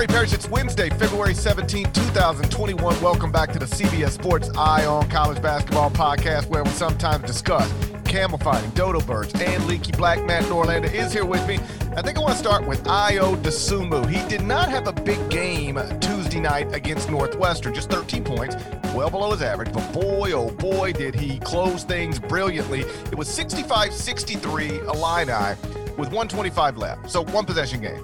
[0.00, 0.32] Gary Parrish.
[0.32, 3.02] It's Wednesday, February 17, 2021.
[3.02, 7.70] Welcome back to the CBS Sports Eye on College Basketball podcast, where we sometimes discuss
[8.06, 10.24] camel fighting, dodo birds, and leaky black.
[10.24, 11.56] Matt Norlander is here with me.
[11.98, 14.08] I think I want to start with Ayo Dosunmu.
[14.08, 18.56] He did not have a big game Tuesday night against Northwestern, just 13 points,
[18.94, 19.70] well below his average.
[19.70, 22.80] But boy, oh boy, did he close things brilliantly.
[22.80, 25.56] It was 65 63 Illini
[25.98, 27.10] with 125 left.
[27.10, 28.02] So one possession game.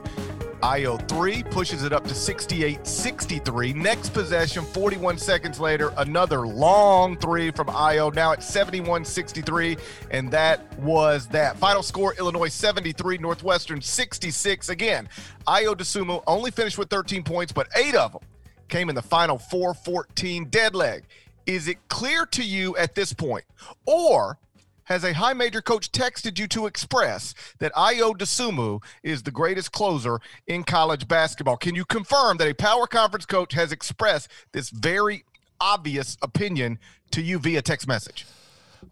[0.62, 3.72] Ayo 3 pushes it up to 68 63.
[3.72, 8.14] Next possession, 41 seconds later, another long three from Ayo.
[8.14, 9.76] Now at 71 63.
[10.10, 11.56] And that was that.
[11.58, 14.68] Final score Illinois 73, Northwestern 66.
[14.68, 15.08] Again,
[15.46, 18.22] Ayo Dosunmu only finished with 13 points, but eight of them
[18.68, 21.04] came in the final 4 14 dead leg.
[21.46, 23.44] Is it clear to you at this point,
[23.84, 24.38] or
[24.86, 29.72] has a high major coach texted you to express that Ayo Dosunmu is the greatest
[29.72, 31.56] closer in college basketball?
[31.56, 35.24] Can you confirm that a power conference coach has expressed this very
[35.60, 36.78] obvious opinion
[37.10, 38.26] to you via text message?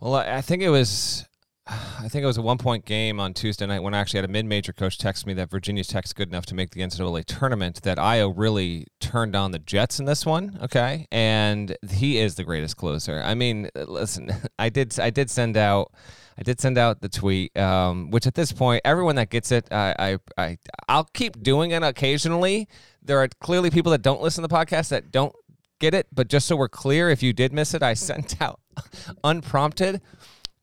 [0.01, 1.27] Well, I think it was
[1.67, 4.27] I think it was a one point game on Tuesday night when I actually had
[4.27, 7.25] a mid major coach text me that Virginia Tech's good enough to make the NCAA
[7.25, 10.59] tournament that Ayo really turned on the Jets in this one.
[10.63, 11.07] Okay.
[11.11, 13.23] And he is the greatest closer.
[13.25, 15.93] I mean, listen, I did I did send out
[16.37, 19.69] I did send out the tweet, um, which at this point, everyone that gets it,
[19.71, 22.69] I, I, I, I'll keep doing it occasionally.
[23.03, 25.33] There are clearly people that don't listen to the podcast that don't
[25.79, 28.61] get it, but just so we're clear, if you did miss it, I sent out
[29.23, 30.01] unprompted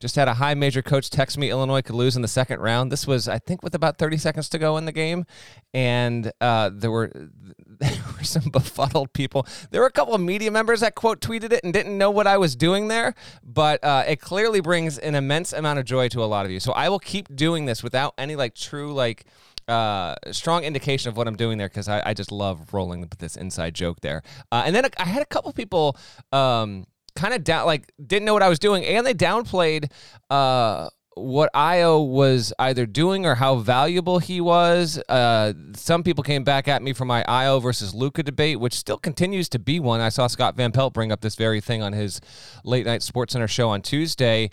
[0.02, 2.92] just had a high major coach text me Illinois could lose in the second round.
[2.92, 5.26] This was, I think, with about 30 seconds to go in the game,
[5.74, 7.12] and uh, there were
[7.80, 9.46] there were some befuddled people.
[9.70, 12.28] There were a couple of media members that quote tweeted it and didn't know what
[12.28, 13.14] I was doing there,
[13.44, 16.60] but uh, it clearly brings an immense amount of joy to a lot of you.
[16.60, 19.26] So I will keep doing this without any like true like
[19.68, 23.18] uh, strong indication of what I'm doing there because I, I, just love rolling with
[23.20, 24.22] this inside joke there.
[24.52, 25.96] Uh, and then I had a couple people
[26.34, 26.86] um,
[27.22, 29.92] kind of down, like didn't know what I was doing, and they downplayed
[30.30, 35.02] uh, what Ayo was either doing or how valuable he was.
[35.08, 38.98] Uh, some people came back at me for my Ayo versus Luka debate, which still
[38.98, 40.02] continues to be one.
[40.02, 42.20] I saw Scott Van Pelt bring up this very thing on his
[42.64, 44.50] late night Sports Center show on Tuesday,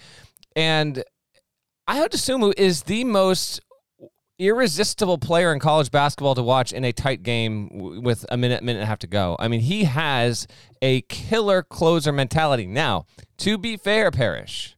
[0.54, 1.02] and
[1.88, 3.62] Ayo Dosunmu is the most
[4.38, 7.68] irresistible player in college basketball to watch in a tight game
[8.02, 9.36] with a minute, minute and a half to go.
[9.38, 10.46] I mean, he has
[10.80, 12.66] a killer closer mentality.
[12.66, 13.06] Now,
[13.38, 14.76] to be fair, Parrish,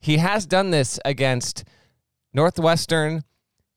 [0.00, 1.64] he has done this against
[2.32, 3.22] Northwestern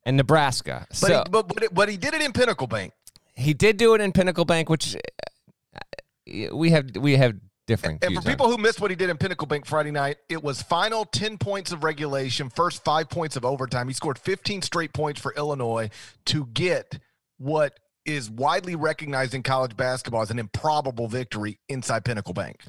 [0.04, 0.86] and Nebraska.
[0.90, 2.94] But, so, he, but, but, it, but he did it in Pinnacle Bank.
[3.36, 7.36] He did do it in Pinnacle Bank, which uh, we have we have
[7.72, 8.00] differing.
[8.02, 10.62] And for people who missed what he did in Pinnacle Bank Friday night, it was
[10.62, 13.88] final 10 points of regulation, first five points of overtime.
[13.88, 15.90] He scored 15 straight points for Illinois
[16.26, 17.00] to get
[17.38, 22.62] what is widely recognized in college basketball as an improbable victory inside Pinnacle Bank.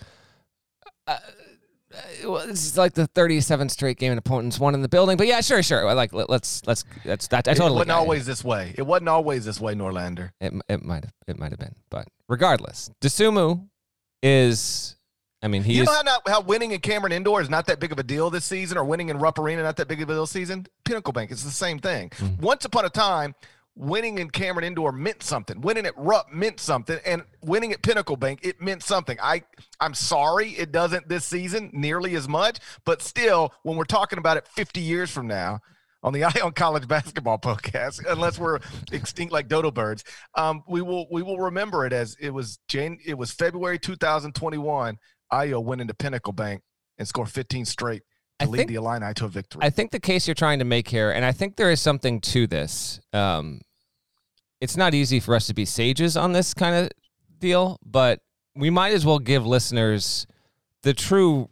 [1.06, 1.18] Uh,
[2.24, 5.26] well, this is like the 37th straight game an opponent's won in the building, but
[5.26, 5.92] yeah, sure, sure.
[5.94, 7.48] Like let's let's that's that.
[7.48, 7.72] I totally.
[7.72, 8.74] It wasn't always this way.
[8.78, 10.30] It wasn't always this way, Norlander.
[10.40, 13.68] It it might have it might have been, but regardless, Dosunmu
[14.22, 14.96] is
[15.42, 17.80] I mean, he you know how, not, how winning in Cameron Indoor is not that
[17.80, 20.08] big of a deal this season, or winning in Rupp Arena not that big of
[20.08, 20.66] a deal season.
[20.84, 22.10] Pinnacle Bank, it's the same thing.
[22.10, 22.40] Mm-hmm.
[22.40, 23.34] Once upon a time,
[23.74, 25.60] winning in Cameron Indoor meant something.
[25.60, 29.18] Winning at Rupp meant something, and winning at Pinnacle Bank it meant something.
[29.20, 29.42] I
[29.80, 34.36] I'm sorry it doesn't this season nearly as much, but still, when we're talking about
[34.36, 35.60] it 50 years from now,
[36.02, 38.58] on the Eye on College Basketball podcast, unless we're
[38.90, 40.04] extinct like dodo birds.
[40.36, 44.98] Um, we will we will remember it as it was Jan- it was February 2021.
[45.32, 46.62] Ayo went into Pinnacle Bank
[46.98, 48.02] and scored 15 straight
[48.38, 49.60] to I lead think, the Illini to a victory.
[49.62, 52.20] I think the case you're trying to make here, and I think there is something
[52.20, 53.00] to this.
[53.12, 53.60] Um,
[54.60, 56.90] it's not easy for us to be sages on this kind of
[57.38, 58.20] deal, but
[58.54, 60.26] we might as well give listeners
[60.82, 61.48] the true,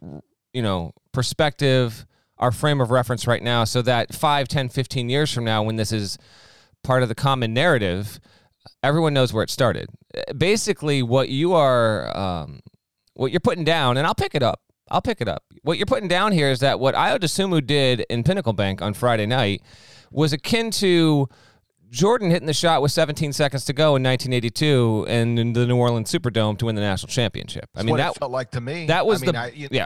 [0.53, 2.05] you know, perspective
[2.41, 5.75] our frame of reference right now so that 5, 10, 15 years from now, when
[5.75, 6.17] this is
[6.83, 8.19] part of the common narrative,
[8.83, 9.87] everyone knows where it started.
[10.35, 12.59] Basically, what you are, um,
[13.13, 14.59] what you're putting down, and I'll pick it up.
[14.89, 15.43] I'll pick it up.
[15.61, 18.93] What you're putting down here is that what Ayo Dosunmu did in Pinnacle Bank on
[18.93, 19.61] Friday night
[20.11, 21.29] was akin to
[21.91, 25.77] Jordan hitting the shot with 17 seconds to go in 1982 and in the New
[25.77, 27.65] Orleans Superdome to win the national championship.
[27.75, 28.87] I mean, that felt like to me.
[28.87, 29.85] That was I mean, the I, you, yeah.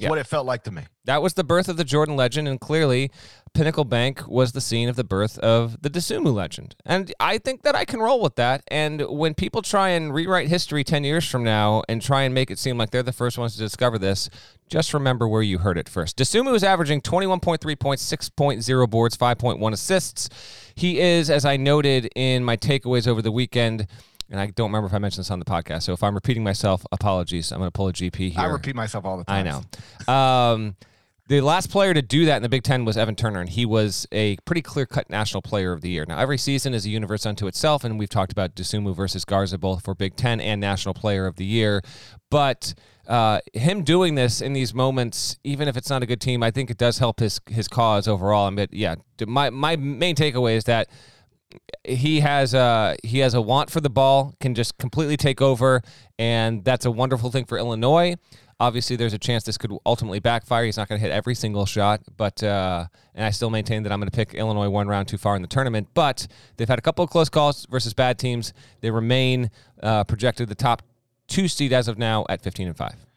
[0.00, 0.08] Yeah.
[0.08, 0.82] What it felt like to me.
[1.04, 3.10] That was the birth of the Jordan legend, and clearly,
[3.52, 6.74] Pinnacle Bank was the scene of the birth of the Dosunmu legend.
[6.86, 8.62] And I think that I can roll with that.
[8.68, 12.50] And when people try and rewrite history 10 years from now and try and make
[12.50, 14.30] it seem like they're the first ones to discover this,
[14.68, 16.16] just remember where you heard it first.
[16.16, 20.28] Dosunmu is averaging 21.3 points, 6.0 boards, 5.1 assists.
[20.74, 23.86] He is, as I noted in my takeaways over the weekend,
[24.30, 25.82] and I don't remember if I mentioned this on the podcast.
[25.82, 27.50] So if I'm repeating myself, apologies.
[27.50, 28.40] I'm going to pull a GP here.
[28.40, 29.46] I repeat myself all the time.
[29.46, 29.50] I
[30.08, 30.12] know.
[30.12, 30.76] Um,
[31.30, 33.64] the last player to do that in the Big Ten was Evan Turner, and he
[33.64, 36.04] was a pretty clear cut National Player of the Year.
[36.08, 39.56] Now, every season is a universe unto itself, and we've talked about Dosunmu versus Garza
[39.56, 41.82] both for Big Ten and National Player of the Year.
[42.30, 42.74] But
[43.06, 46.50] uh, him doing this in these moments, even if it's not a good team, I
[46.50, 48.46] think it does help his his cause overall.
[48.48, 50.88] I mean, yeah, my my main takeaway is that
[51.84, 55.82] he has a he has a want for the ball, can just completely take over,
[56.18, 58.16] and that's a wonderful thing for Illinois.
[58.58, 60.66] Obviously, there's a chance this could ultimately backfire.
[60.66, 63.92] He's not going to hit every single shot, but uh, and I still maintain that
[63.92, 65.88] I'm going to pick Illinois one round too far in the tournament.
[65.94, 66.26] But
[66.56, 68.52] they've had a couple of close calls versus bad teams.
[68.82, 69.50] They remain
[69.82, 70.82] uh, projected the top
[71.26, 73.09] two seed as of now at 15 and five.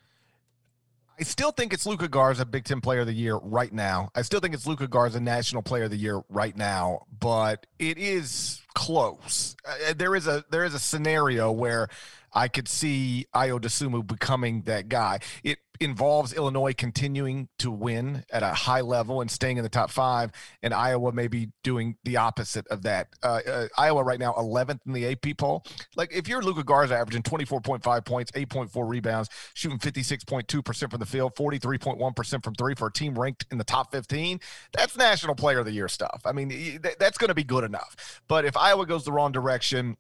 [1.20, 4.10] I still think it's Luka Garza Big Ten Player of the Year right now.
[4.16, 7.98] I still think it's Luka Garza National Player of the Year right now, but it
[7.98, 9.56] is close.
[9.66, 11.88] Uh, there is a there is a scenario where
[12.34, 15.20] I could see Ayo Dosunmu becoming that guy.
[15.44, 19.90] It involves Illinois continuing to win at a high level and staying in the top
[19.90, 20.32] five,
[20.62, 23.10] and Iowa maybe doing the opposite of that.
[23.22, 25.66] Uh, uh, Iowa right now 11th in the AP poll.
[25.96, 31.36] Like if you're Luka Garza averaging 24.5 points, 8.4 rebounds, shooting 56.2% from the field,
[31.36, 34.40] 43.1% from three for a team ranked in the top 15,
[34.72, 36.22] that's National Player of the Year stuff.
[36.26, 38.22] I mean, that's going to be good enough.
[38.28, 39.98] But if Iowa goes the wrong direction,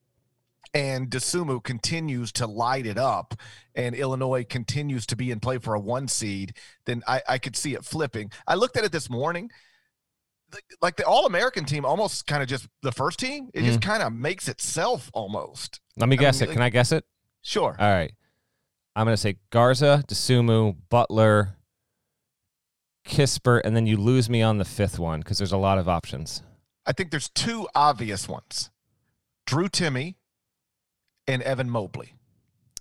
[0.74, 3.36] and Dosunmu continues to light it up
[3.76, 6.56] and Illinois continues to be in play for a one seed,
[6.86, 8.32] then I, I could see it flipping.
[8.48, 9.52] I looked at it this morning.
[10.82, 13.66] Like the All American team, almost kind of just the first team, it mm.
[13.66, 15.80] just kind of makes itself almost.
[15.98, 16.54] Let me guess I mean, it.
[16.54, 17.06] Can I guess it?
[17.42, 17.76] Sure.
[17.80, 18.14] All right.
[18.96, 21.56] I'm going to say Garza, Dosunmu, Butler,
[23.08, 25.90] Kispert, and then you lose me on the fifth one because there's a lot of
[25.90, 26.44] options.
[26.86, 28.70] I think there's two obvious ones
[29.46, 30.16] Drew Timme
[31.28, 32.14] and Evan Mobley.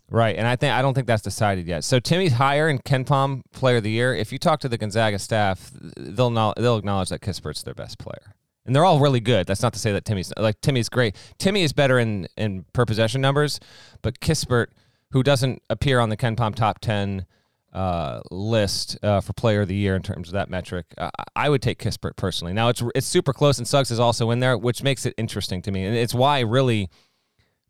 [0.09, 1.85] Right, and I think I don't think that's decided yet.
[1.85, 4.15] So Timme's higher in KenPom Player of the Year.
[4.15, 7.99] If you talk to the Gonzaga staff, they'll know, they'll acknowledge that Kispert's their best
[7.99, 8.35] player,
[8.67, 9.47] and they're all really good.
[9.47, 11.17] That's not to say that Timme's like Timme's great.
[11.39, 13.59] Timme is better in in per possession numbers,
[14.03, 14.67] but Kispert,
[15.13, 17.25] who doesn't appear on the KenPom top ten
[17.73, 21.49] uh, list uh, for Player of the Year in terms of that metric, uh, I
[21.49, 22.53] would take Kispert personally.
[22.53, 25.63] Now it's it's super close, and Suggs is also in there, which makes it interesting
[25.63, 26.91] to me, and it's why really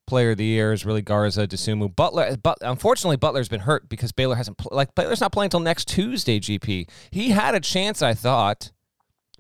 [0.06, 1.94] player of the year is really Garza, Dosunmu.
[1.94, 5.60] Butler, but unfortunately, Butler's been hurt because Baylor hasn't pl- like Baylor's not playing until
[5.60, 6.40] next Tuesday.
[6.40, 8.72] GP, he had a chance, I thought,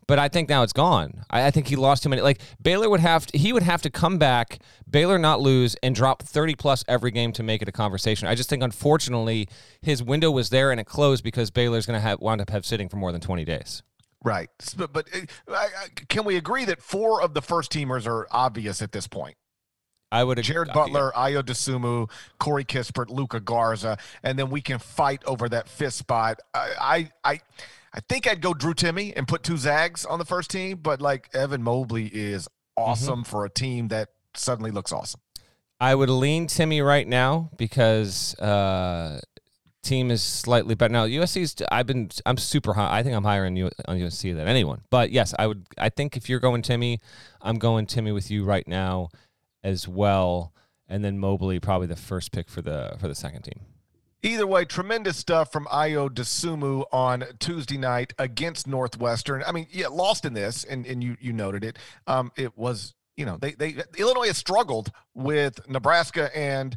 [0.06, 1.24] but I think now it's gone.
[1.30, 2.22] I, I, think he lost too many.
[2.22, 5.94] Like Baylor would have, to, he would have to come back, Baylor not lose, and
[5.94, 8.28] drop thirty plus every game to make it a conversation.
[8.28, 9.48] I just think unfortunately
[9.80, 12.64] his window was there and it closed because Baylor's going to have wound up have
[12.66, 13.82] sitting for more than twenty days.
[14.24, 15.08] Right, but, but
[15.48, 15.66] uh,
[16.08, 19.34] can we agree that four of the first teamers are obvious at this point?
[20.12, 20.82] I would Jared agree.
[20.82, 25.94] Butler, Ayo Dosunmu, Corey Kispert, Luka Garza, and then we can fight over that fifth
[25.94, 26.38] spot.
[26.52, 26.70] I,
[27.24, 27.40] I, I,
[27.94, 31.00] I think I'd go Drew Timme and put two Zags on the first team, but
[31.00, 33.30] like Evan Mobley is awesome mm-hmm.
[33.30, 35.20] for a team that suddenly looks awesome.
[35.80, 39.18] I would lean Timme right now because uh,
[39.82, 41.06] team is slightly better now.
[41.06, 42.98] USC's I've been I'm super high.
[42.98, 44.82] I think I'm higher on, U, on USC than anyone.
[44.90, 45.66] But yes, I would.
[45.78, 47.00] I think if you're going Timme,
[47.40, 49.08] I'm going Timme with you right now
[49.62, 50.52] as well,
[50.88, 53.60] and then Mobley probably the first pick for the for the second team.
[54.24, 59.42] Either way, tremendous stuff from Ayo Dosunmu on Tuesday night against Northwestern.
[59.44, 61.78] I mean, yeah, lost in this, and, and you you noted it.
[62.06, 66.76] Um, it was you know they they Illinois has struggled with Nebraska and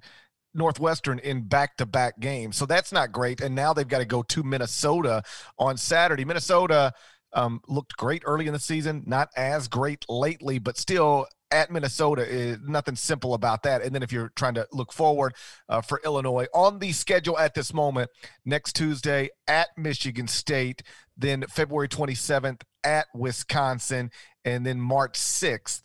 [0.55, 3.41] Northwestern in back to back games, so that's not great.
[3.41, 5.21] And now they've got to go to Minnesota
[5.59, 6.25] on Saturday.
[6.25, 6.93] Minnesota
[7.33, 12.27] um, looked great early in the season, not as great lately, but still at Minnesota
[12.27, 13.81] is nothing simple about that.
[13.81, 15.33] And then if you're trying to look forward
[15.69, 18.11] uh, for Illinois on the schedule at this moment,
[18.43, 20.83] next Tuesday at Michigan State,
[21.15, 24.11] then February 27th at Wisconsin,
[24.43, 25.83] and then March 6th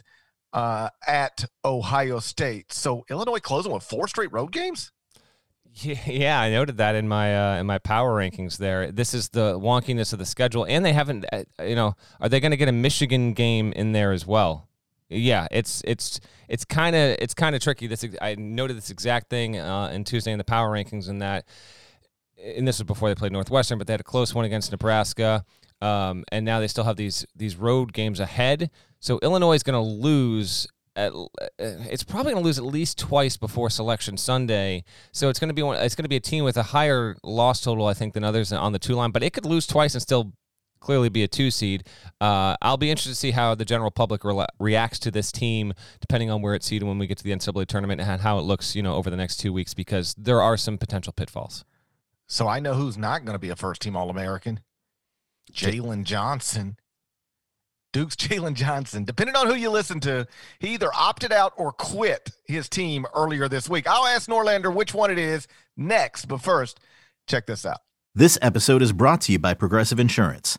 [0.53, 2.73] uh, at Ohio State.
[2.73, 4.91] So Illinois closing with four straight road games.
[5.73, 8.59] Yeah, I noted that in my uh, in my power rankings.
[8.59, 11.25] There, this is the wonkiness of the schedule, and they haven't.
[11.33, 14.69] Uh, you know, are they going to get a Michigan game in there as well?
[15.11, 17.89] Yeah, it's it's it's kind of it's kind of tricky.
[17.89, 21.47] This I noted this exact thing uh, in Tuesday in the power rankings, and that,
[22.43, 25.45] and this was before they played Northwestern, but they had a close one against Nebraska,
[25.81, 28.71] um, and now they still have these these road games ahead.
[29.01, 31.27] So Illinois is going to lose at, uh,
[31.59, 34.85] it's probably going to lose at least twice before Selection Sunday.
[35.13, 37.17] So it's going to be one, it's going to be a team with a higher
[37.25, 39.11] loss total, I think, than others on the two line.
[39.11, 40.33] But it could lose twice and still
[40.81, 41.87] clearly be a two seed.
[42.21, 45.73] Uh, I'll be interested to see how the general public re- reacts to this team,
[46.01, 48.43] depending on where it's seeded when we get to the NCAA tournament and how it
[48.43, 51.65] looks, you know, over the next two weeks, because there are some potential pitfalls.
[52.27, 54.61] So I know who's not going to be a first team All American.
[55.53, 56.77] Jalen Johnson.
[57.93, 60.27] Duke's Jalen Johnson, depending on who you listen to,
[60.59, 63.89] he either opted out or quit his team earlier this week.
[63.89, 66.79] I'll ask Norlander which one it is next, but first,
[67.27, 67.79] check this out.
[68.15, 70.59] This episode is brought to you by Progressive Insurance.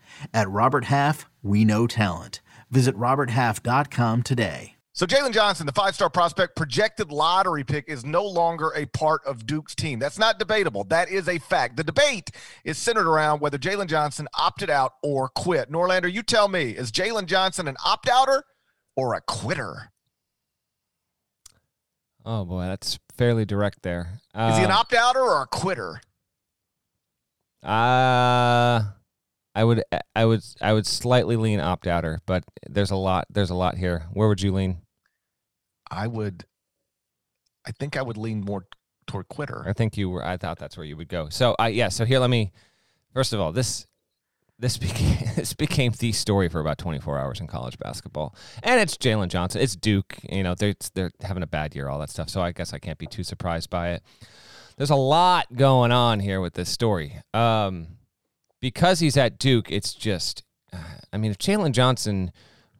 [0.33, 2.41] At Robert Half, we know talent.
[2.69, 4.75] Visit RobertHalf.com today.
[4.93, 9.45] So Jalen Johnson, the five-star prospect, projected lottery pick, is no longer a part of
[9.45, 9.99] Duke's team.
[9.99, 10.83] That's not debatable.
[10.83, 11.77] That is a fact.
[11.77, 12.29] The debate
[12.65, 15.71] is centered around whether Jalen Johnson opted out or quit.
[15.71, 18.43] Norlander, you tell me, is Jalen Johnson an opt-outer
[18.97, 19.91] or a quitter?
[22.25, 24.19] Oh boy, that's fairly direct there.
[24.35, 26.01] Uh, is he an uh, opt-outer or a quitter?
[27.63, 28.83] Uh
[29.53, 29.83] I would
[30.15, 33.77] I would I would slightly lean opt outer, but there's a lot there's a lot
[33.77, 34.05] here.
[34.13, 34.77] Where would you lean?
[35.89, 36.45] I would
[37.65, 38.65] I think I would lean more
[39.07, 39.63] toward quitter.
[39.67, 41.29] I think you were I thought that's where you would go.
[41.29, 42.51] So I yeah, so here let me
[43.13, 43.85] first of all, this
[44.57, 48.35] this became this became the story for about 24 hours in college basketball.
[48.63, 49.61] And it's Jalen Johnson.
[49.61, 50.17] It's Duke.
[50.29, 52.29] You know, they're they're having a bad year, all that stuff.
[52.29, 54.03] So I guess I can't be too surprised by it.
[54.77, 57.21] There's a lot going on here with this story.
[57.33, 57.97] Um
[58.61, 60.43] because he's at Duke, it's just,
[61.11, 62.31] I mean, if Jalen Johnson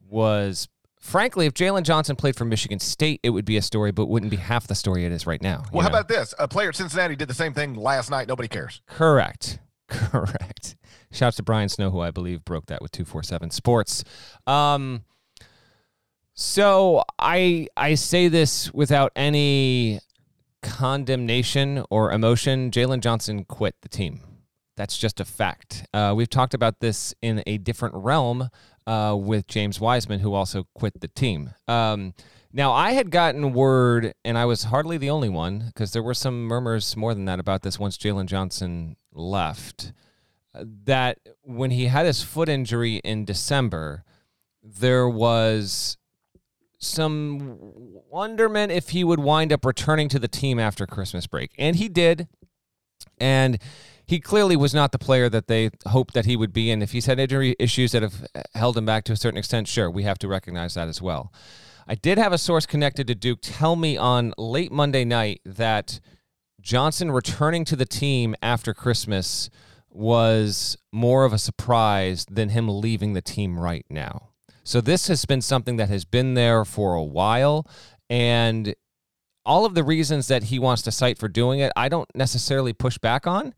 [0.07, 0.69] was,
[0.99, 4.29] frankly, if Jalen Johnson played for Michigan State, it would be a story, but wouldn't
[4.29, 5.63] be half the story it is right now.
[5.73, 5.95] Well, how know?
[5.95, 6.33] about this?
[6.39, 8.27] A player at Cincinnati did the same thing last night.
[8.27, 8.81] Nobody cares.
[8.87, 9.59] Correct.
[9.89, 10.75] Correct.
[11.11, 14.03] Shouts to Brian Snow, who I believe broke that with 247 Sports.
[14.47, 15.03] Um,
[16.33, 19.99] so I I say this without any
[20.61, 22.71] condemnation or emotion.
[22.71, 24.21] Jalen Johnson quit the team.
[24.81, 25.85] That's just a fact.
[25.93, 28.49] Uh, we've talked about this in a different realm
[28.87, 31.51] uh, with James Wiseman, who also quit the team.
[31.67, 32.15] Um,
[32.51, 36.15] now, I had gotten word, and I was hardly the only one, because there were
[36.15, 39.93] some murmurs more than that about this once Jalen Johnson left,
[40.55, 44.03] that when he had his foot injury in December,
[44.63, 45.95] there was
[46.79, 51.51] some wonderment if he would wind up returning to the team after Christmas break.
[51.59, 52.27] And he did.
[53.19, 53.59] And
[54.11, 56.69] he clearly was not the player that they hoped that he would be.
[56.69, 59.69] And if he's had injury issues that have held him back to a certain extent,
[59.69, 61.31] sure, we have to recognize that as well.
[61.87, 66.01] I did have a source connected to Duke tell me on late Monday night that
[66.59, 69.49] Johnson returning to the team after Christmas
[69.89, 74.31] was more of a surprise than him leaving the team right now.
[74.65, 77.65] So this has been something that has been there for a while.
[78.09, 78.75] And
[79.45, 82.73] all of the reasons that he wants to cite for doing it, I don't necessarily
[82.73, 83.53] push back on.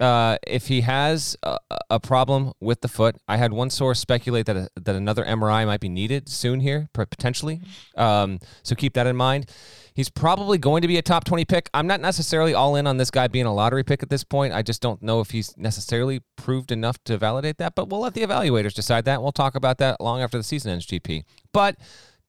[0.00, 1.58] Uh, if he has a,
[1.90, 5.66] a, problem with the foot, I had one source speculate that a, that another MRI
[5.66, 7.60] might be needed soon here, potentially.
[7.96, 9.50] Um, so keep that in mind.
[9.94, 11.68] He's probably going to be a top 20 pick.
[11.74, 14.54] I'm not necessarily all in on this guy being a lottery pick at this point.
[14.54, 18.14] I just don't know if he's necessarily proved enough to validate that, but we'll let
[18.14, 19.22] the evaluators decide that.
[19.22, 21.24] We'll talk about that long after the season ends, GP.
[21.52, 21.76] But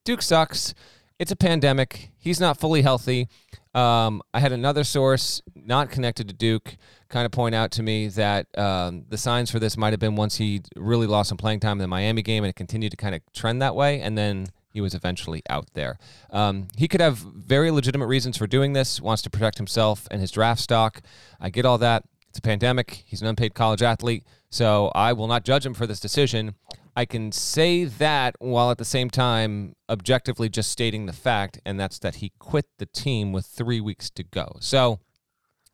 [0.04, 0.74] Duke sucks.
[1.18, 2.12] it's a pandemic.
[2.18, 3.30] He's not fully healthy.
[3.74, 6.78] Um, I had another source not connected to Duke
[7.10, 10.16] kind of point out to me that um, the signs for this might have been
[10.16, 12.98] once he really lost some playing time in the Miami game and it continued to
[12.98, 14.02] kind of trend that way.
[14.02, 15.98] And then he was eventually out there.
[16.32, 20.20] Um, he could have very legitimate reasons for doing this, wants to protect himself and
[20.20, 21.02] his draft stock.
[21.40, 22.04] I get all that.
[22.30, 23.04] It's a pandemic.
[23.06, 24.24] He's an unpaid college athlete.
[24.50, 26.56] So I will not judge him for this decision.
[26.96, 31.80] I can say that while at the same time objectively just stating the fact, and
[31.80, 34.58] that's that he quit the team with three weeks to go.
[34.60, 35.00] So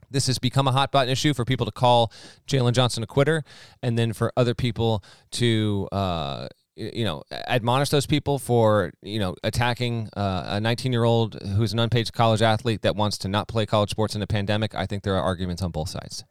[0.10, 2.12] this has become a hot button issue for people to call
[2.48, 3.44] Jalen Johnson a quitter,
[3.84, 9.36] and then for other people to, uh, you know, admonish those people for, you know,
[9.44, 13.50] attacking uh, a 19 year old who's an unpaid college athlete that wants to not
[13.50, 14.74] play college sports in a pandemic.
[14.74, 16.24] I think there are arguments on both sides.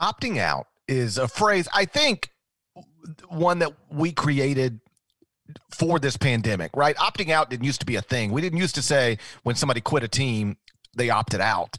[0.00, 2.30] Opting out is a phrase I think
[3.28, 4.80] one that we created
[5.70, 6.96] for this pandemic, right?
[6.96, 8.30] Opting out didn't used to be a thing.
[8.32, 10.56] We didn't used to say when somebody quit a team,
[10.96, 11.76] they opted out.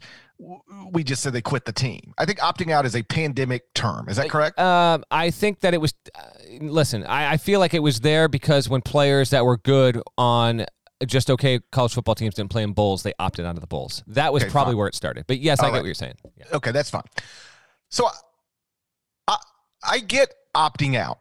[0.90, 2.14] We just said they quit the team.
[2.18, 4.08] I think opting out is a pandemic term.
[4.08, 4.58] Is that correct?
[4.58, 5.94] Uh, I think that it was.
[6.14, 6.22] Uh,
[6.60, 10.66] listen, I, I feel like it was there because when players that were good on
[11.06, 14.02] just okay college football teams didn't play in bowls, they opted out of the bowls.
[14.08, 14.78] That was okay, probably fine.
[14.78, 15.26] where it started.
[15.28, 15.74] But yes, All I right.
[15.74, 16.14] get what you're saying.
[16.36, 16.44] Yeah.
[16.54, 17.02] Okay, that's fine.
[17.88, 18.08] So
[19.28, 19.36] I,
[19.84, 21.18] I get opting out.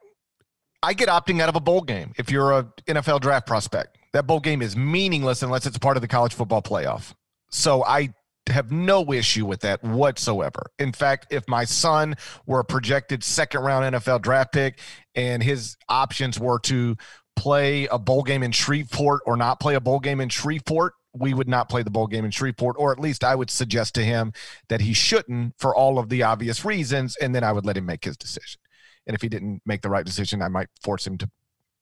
[0.83, 3.97] I get opting out of a bowl game if you're a NFL draft prospect.
[4.13, 7.13] That bowl game is meaningless unless it's part of the college football playoff.
[7.49, 8.13] So I
[8.47, 10.71] have no issue with that whatsoever.
[10.79, 14.79] In fact, if my son were a projected second round NFL draft pick
[15.15, 16.97] and his options were to
[17.35, 21.33] play a bowl game in Shreveport or not play a bowl game in Shreveport, we
[21.33, 24.03] would not play the bowl game in Shreveport, or at least I would suggest to
[24.03, 24.31] him
[24.69, 27.85] that he shouldn't for all of the obvious reasons, and then I would let him
[27.85, 28.59] make his decision.
[29.07, 31.29] And if he didn't make the right decision, I might force him to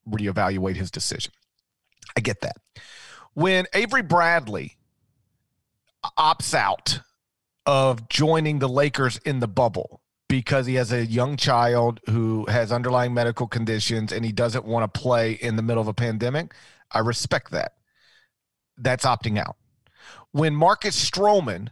[0.08, 1.32] reevaluate his decision.
[2.16, 2.56] I get that.
[3.34, 4.76] When Avery Bradley
[6.18, 7.00] opts out
[7.66, 12.72] of joining the Lakers in the bubble because he has a young child who has
[12.72, 16.54] underlying medical conditions and he doesn't want to play in the middle of a pandemic,
[16.90, 17.72] I respect that.
[18.78, 19.56] That's opting out.
[20.32, 21.68] When Marcus Stroman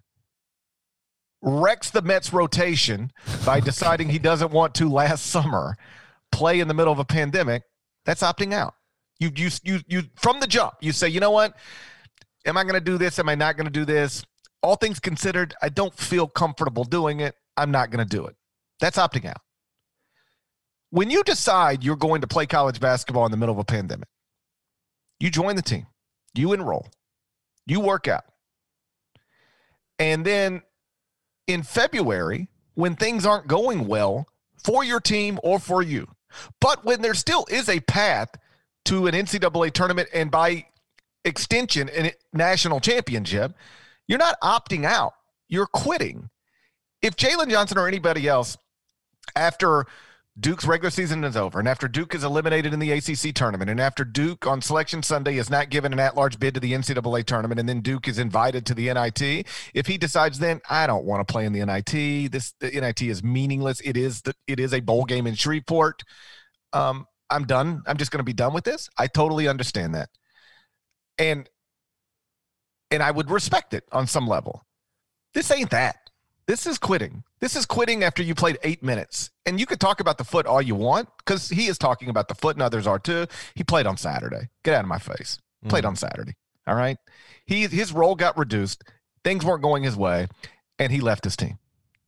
[1.42, 3.12] wrecks the Mets rotation
[3.44, 5.76] by deciding he doesn't want to last summer
[6.32, 7.62] play in the middle of a pandemic,
[8.04, 8.74] that's opting out.
[9.18, 11.54] You you you you from the jump, you say, you know what?
[12.46, 13.18] Am I going to do this?
[13.18, 14.24] Am I not going to do this?
[14.62, 17.34] All things considered, I don't feel comfortable doing it.
[17.56, 18.36] I'm not going to do it.
[18.80, 19.40] That's opting out.
[20.90, 24.08] When you decide you're going to play college basketball in the middle of a pandemic,
[25.20, 25.86] you join the team,
[26.34, 26.88] you enroll,
[27.66, 28.24] you work out.
[29.98, 30.62] And then
[31.48, 34.28] in February when things aren't going well
[34.62, 36.06] for your team or for you.
[36.60, 38.28] But when there still is a path
[38.84, 40.66] to an NCAA tournament and by
[41.24, 43.54] extension, a national championship,
[44.06, 45.14] you're not opting out,
[45.48, 46.30] you're quitting.
[47.02, 48.56] If Jalen Johnson or anybody else,
[49.34, 49.86] after
[50.40, 53.80] Duke's regular season is over, and after Duke is eliminated in the ACC tournament, and
[53.80, 57.58] after Duke on Selection Sunday is not given an at-large bid to the NCAA tournament,
[57.58, 61.26] and then Duke is invited to the NIT, if he decides then I don't want
[61.26, 63.80] to play in the NIT, this the NIT is meaningless.
[63.80, 66.04] It is the it is a bowl game in Shreveport.
[66.72, 67.82] Um, I'm done.
[67.86, 68.88] I'm just going to be done with this.
[68.96, 70.08] I totally understand that,
[71.18, 71.48] and
[72.90, 74.64] and I would respect it on some level.
[75.34, 76.07] This ain't that.
[76.48, 77.24] This is quitting.
[77.40, 79.30] This is quitting after you played eight minutes.
[79.44, 82.28] And you could talk about the foot all you want because he is talking about
[82.28, 83.26] the foot and others are too.
[83.54, 84.48] He played on Saturday.
[84.64, 85.38] Get out of my face.
[85.62, 85.68] Mm.
[85.68, 86.32] Played on Saturday.
[86.66, 86.96] All right.
[87.44, 88.82] He his role got reduced.
[89.24, 90.26] Things weren't going his way,
[90.78, 91.58] and he left his team.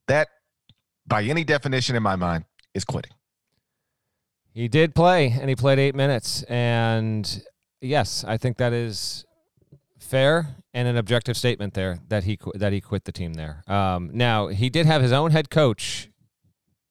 [0.09, 0.29] That,
[1.07, 3.12] by any definition in my mind, is quitting.
[4.55, 6.44] He did play, and he played eight minutes.
[6.44, 7.44] And
[7.83, 9.26] yes, I think that is
[10.11, 13.62] fair and an objective statement there that he that he quit the team there.
[13.66, 16.09] Um, now he did have his own head coach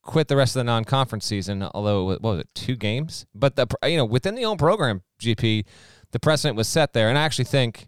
[0.01, 3.25] quit the rest of the non-conference season, although what was it two games?
[3.35, 5.65] But the you know within the own program, GP,
[6.11, 7.87] the precedent was set there, and I actually think.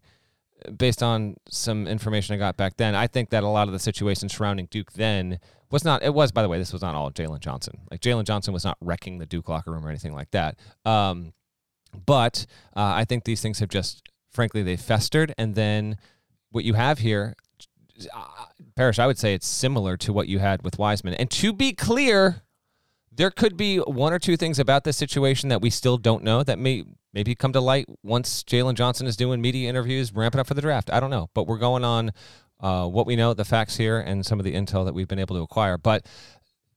[0.78, 3.80] Based on some information I got back then, I think that a lot of the
[3.80, 5.40] situation surrounding Duke then
[5.72, 6.04] was not.
[6.04, 7.80] It was, by the way, this was not all Jalen Johnson.
[7.90, 10.60] Like Jalen Johnson was not wrecking the Duke locker room or anything like that.
[10.86, 11.34] Um,
[12.06, 15.34] but uh, I think these things have just frankly, they festered.
[15.38, 15.98] And then
[16.52, 17.36] what you have here,
[18.14, 21.14] uh, Parrish, I would say it's similar to what you had with Wiseman.
[21.16, 22.44] And to be clear,
[23.12, 26.44] there could be one or two things about this situation that we still don't know
[26.44, 30.48] that may maybe come to light once Jalen Johnson is doing media interviews, ramping up
[30.48, 30.90] for the draft.
[30.92, 32.12] I don't know, but we're going on
[32.62, 35.20] uh, what we know, the facts here, and some of the intel that we've been
[35.20, 35.78] able to acquire.
[35.78, 36.06] But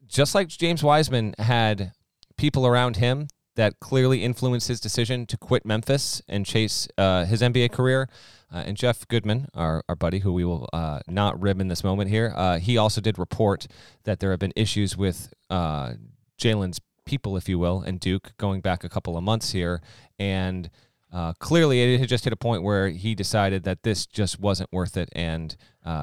[0.06, 1.92] just like James Wiseman had
[2.36, 7.40] people around him that clearly influenced his decision to quit Memphis and chase uh, his
[7.40, 8.08] NBA career.
[8.52, 11.82] Uh, and Jeff Goodman, our, our buddy, who we will uh, not rib in this
[11.82, 13.66] moment here, uh, he also did report
[14.04, 15.94] that there have been issues with uh,
[16.38, 19.80] Jalen's people, if you will, and Duke going back a couple of months here.
[20.20, 20.70] And
[21.12, 24.72] uh, clearly, it had just hit a point where he decided that this just wasn't
[24.72, 25.08] worth it.
[25.12, 25.56] And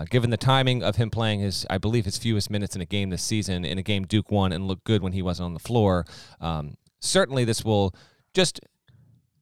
[0.10, 3.10] given the timing of him playing his, I believe, his fewest minutes in a game
[3.10, 5.60] this season, in a game Duke won and looked good when he wasn't on the
[5.60, 6.06] floor,
[6.40, 7.94] um, certainly this will
[8.34, 8.60] just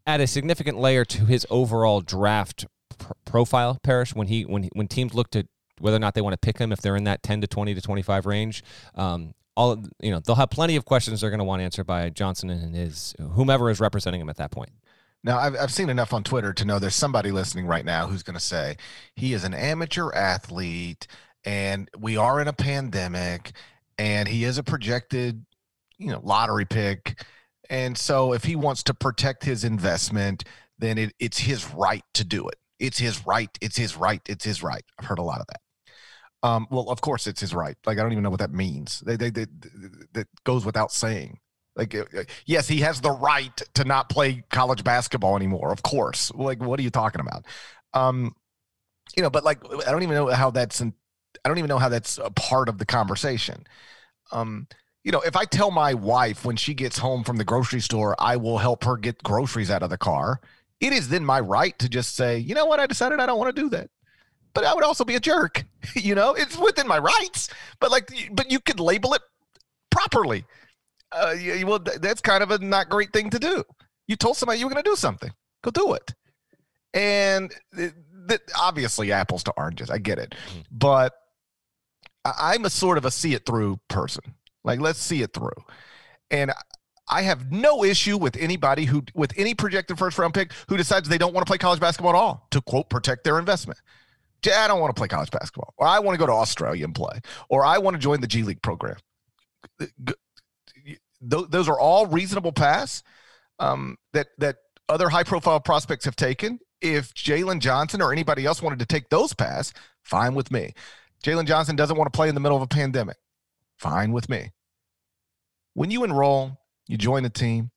[0.07, 2.65] add a significant layer to his overall draft
[2.97, 4.15] pr- profile, Parrish.
[4.15, 5.47] When he when when teams look to
[5.79, 7.73] whether or not they want to pick him, if they're in that ten to twenty
[7.75, 8.63] to twenty five range,
[8.95, 12.09] um, all you know, they'll have plenty of questions they're going to want answered by
[12.09, 14.71] Johnson and his whomever is representing him at that point.
[15.23, 18.23] Now, I've, I've seen enough on Twitter to know there's somebody listening right now who's
[18.23, 18.77] going to say
[19.15, 21.07] he is an amateur athlete
[21.43, 23.51] and we are in a pandemic
[23.97, 25.45] and he is a projected,
[25.97, 27.21] you know, lottery pick.
[27.69, 30.43] And so if he wants to protect his investment,
[30.77, 32.55] then it, it's his right to do it.
[32.79, 33.49] It's his right.
[33.61, 34.21] It's his right.
[34.27, 34.83] It's his right.
[34.97, 35.61] I've heard a lot of that.
[36.41, 37.75] Um, well, of course, it's his right.
[37.85, 39.01] Like I don't even know what that means.
[39.01, 39.45] They, they, they,
[40.13, 41.39] that goes without saying.
[41.75, 45.71] Like, uh, uh, yes, he has the right to not play college basketball anymore.
[45.71, 46.31] Of course.
[46.33, 47.45] Like, what are you talking about?
[47.93, 48.35] Um,
[49.15, 50.81] you know, but like, I don't even know how that's.
[50.81, 50.93] In,
[51.43, 53.65] I don't even know how that's a part of the conversation.
[54.31, 54.67] Um,
[55.09, 58.15] you know, if I tell my wife when she gets home from the grocery store,
[58.19, 60.39] I will help her get groceries out of the car.
[60.79, 63.39] It is then my right to just say, you know what, I decided I don't
[63.39, 63.89] want to do that
[64.53, 65.63] but I would also be a jerk.
[65.95, 67.49] you know, it's within my rights.
[67.79, 69.21] But like, but you could label it
[69.89, 70.45] properly.
[71.11, 73.63] Uh, you, well, that's kind of a not great thing to do.
[74.07, 75.31] You told somebody you were going to do something.
[75.63, 76.13] Go do it.
[76.93, 77.93] And it,
[78.27, 79.89] that obviously apples to oranges.
[79.89, 80.61] I get it, mm-hmm.
[80.71, 81.13] but
[82.25, 84.35] I'm a sort of a see it through person.
[84.63, 85.51] Like, let's see it through.
[86.31, 86.51] And
[87.09, 91.09] I have no issue with anybody who, with any projected first round pick who decides
[91.09, 93.79] they don't want to play college basketball at all to quote protect their investment.
[94.45, 96.95] I don't want to play college basketball, or I want to go to Australia and
[96.95, 97.19] play,
[97.49, 98.95] or I want to join the G League program.
[101.21, 103.03] Those are all reasonable paths
[103.59, 106.59] um, that that other high profile prospects have taken.
[106.81, 110.73] If Jalen Johnson or anybody else wanted to take those paths, fine with me.
[111.23, 113.17] Jalen Johnson doesn't want to play in the middle of a pandemic.
[113.79, 114.51] Fine with me.
[115.73, 117.71] When you enroll, you join a team,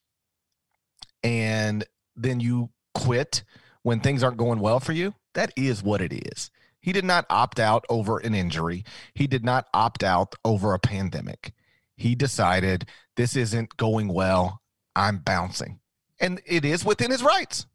[1.23, 1.85] and
[2.17, 3.45] then you quit
[3.83, 6.51] when things aren't going well for you, that is what it is.
[6.81, 8.85] He did not opt out over an injury.
[9.15, 11.53] He did not opt out over a pandemic.
[11.97, 12.87] He decided
[13.17, 14.61] this isn't going well.
[14.97, 15.79] I'm bouncing.
[16.21, 17.67] And it is within his rights.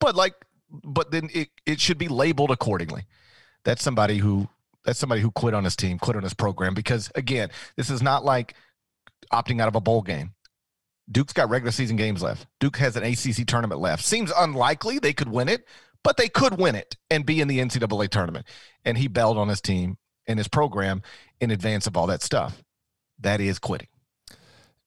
[0.00, 0.34] But like
[0.82, 3.06] but then it, it should be labeled accordingly.
[3.64, 4.48] That's somebody who
[4.84, 8.02] that's somebody who quit on his team, quit on his program because again, this is
[8.02, 8.54] not like
[9.32, 10.34] opting out of a bowl game.
[11.10, 12.46] Duke's got regular season games left.
[12.60, 14.04] Duke has an ACC tournament left.
[14.04, 15.66] Seems unlikely they could win it,
[16.02, 18.46] but they could win it and be in the NCAA tournament.
[18.84, 21.02] And he bailed on his team and his program
[21.40, 22.62] in advance of all that stuff.
[23.20, 23.88] That is quitting.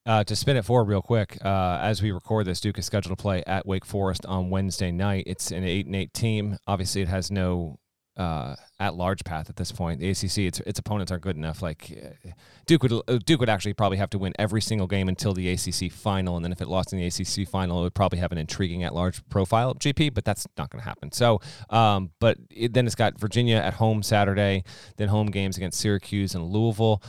[0.05, 3.17] Uh, to spin it forward real quick, uh, as we record this, Duke is scheduled
[3.17, 5.25] to play at Wake Forest on Wednesday night.
[5.27, 6.57] It's an eight and eight team.
[6.65, 7.77] Obviously, it has no
[8.17, 9.99] uh, at large path at this point.
[9.99, 11.61] The ACC, its its opponents aren't good enough.
[11.61, 12.29] Like uh,
[12.65, 15.49] Duke would uh, Duke would actually probably have to win every single game until the
[15.49, 18.31] ACC final, and then if it lost in the ACC final, it would probably have
[18.31, 20.13] an intriguing at large profile GP.
[20.13, 21.11] But that's not going to happen.
[21.11, 24.63] So, um, but it, then it's got Virginia at home Saturday,
[24.97, 27.01] then home games against Syracuse and Louisville.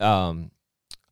[0.00, 0.50] Um,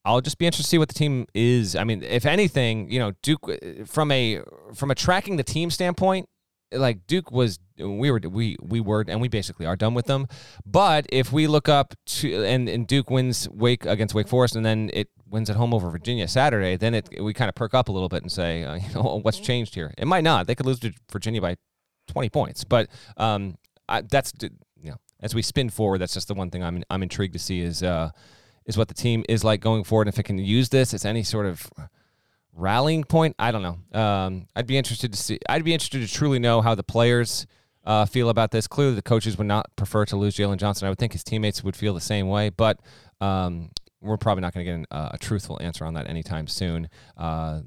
[0.05, 1.75] I'll just be interested to see what the team is.
[1.75, 4.43] I mean, if anything, you know, Duke uh, from a
[4.75, 6.29] from a tracking the team standpoint,
[6.75, 10.27] like Duke was we were we we were and we basically are done with them.
[10.65, 14.65] But if we look up to and, and Duke wins Wake against Wake Forest and
[14.65, 17.89] then it wins at home over Virginia Saturday, then it we kind of perk up
[17.89, 19.93] a little bit and say, uh, you know, what's changed here?
[19.99, 20.47] It might not.
[20.47, 21.57] They could lose to Virginia by
[22.09, 23.57] 20 points, but um,
[23.89, 27.03] I, that's you know, as we spin forward, that's just the one thing I'm I'm
[27.03, 28.11] intrigued to see is uh
[28.67, 30.07] is what the team is like going forward.
[30.07, 31.69] And if it can use this as any sort of
[32.55, 33.35] rallying point.
[33.38, 33.99] I don't know.
[33.99, 35.38] Um, I'd be interested to see.
[35.49, 37.47] I'd be interested to truly know how the players
[37.85, 38.67] uh, feel about this.
[38.67, 40.87] Clearly, the coaches would not prefer to lose Jalen Johnson.
[40.87, 42.81] I would think his teammates would feel the same way, but
[43.21, 46.47] um, we're probably not going to get an, uh, a truthful answer on that anytime
[46.47, 46.88] soon.
[47.17, 47.61] Uh,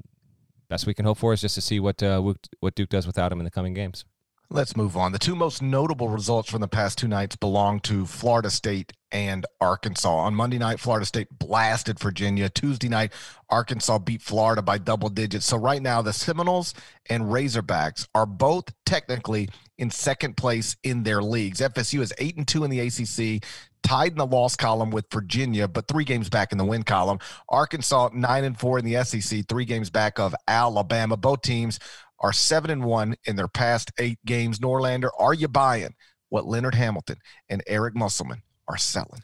[0.68, 2.20] best we can hope for is just to see what uh,
[2.60, 4.04] what Duke does without him in the coming games.
[4.50, 5.12] Let's move on.
[5.12, 9.44] The two most notable results from the past two nights belong to Florida State and
[9.60, 10.08] Arkansas.
[10.08, 12.48] On Monday night, Florida State blasted Virginia.
[12.48, 13.12] Tuesday night,
[13.50, 15.44] Arkansas beat Florida by double digits.
[15.44, 16.72] So right now, the Seminoles
[17.10, 21.60] and Razorbacks are both technically in second place in their leagues.
[21.60, 23.44] FSU is eight and two in the ACC,
[23.82, 27.18] tied in the loss column with Virginia, but three games back in the win column.
[27.50, 31.18] Arkansas nine and four in the SEC, three games back of Alabama.
[31.18, 31.78] Both teams
[32.20, 34.58] are seven and one in their past eight games.
[34.58, 35.94] Norlander, are you buying
[36.28, 37.16] what Leonard Hamilton
[37.48, 39.22] and Eric Musselman are selling?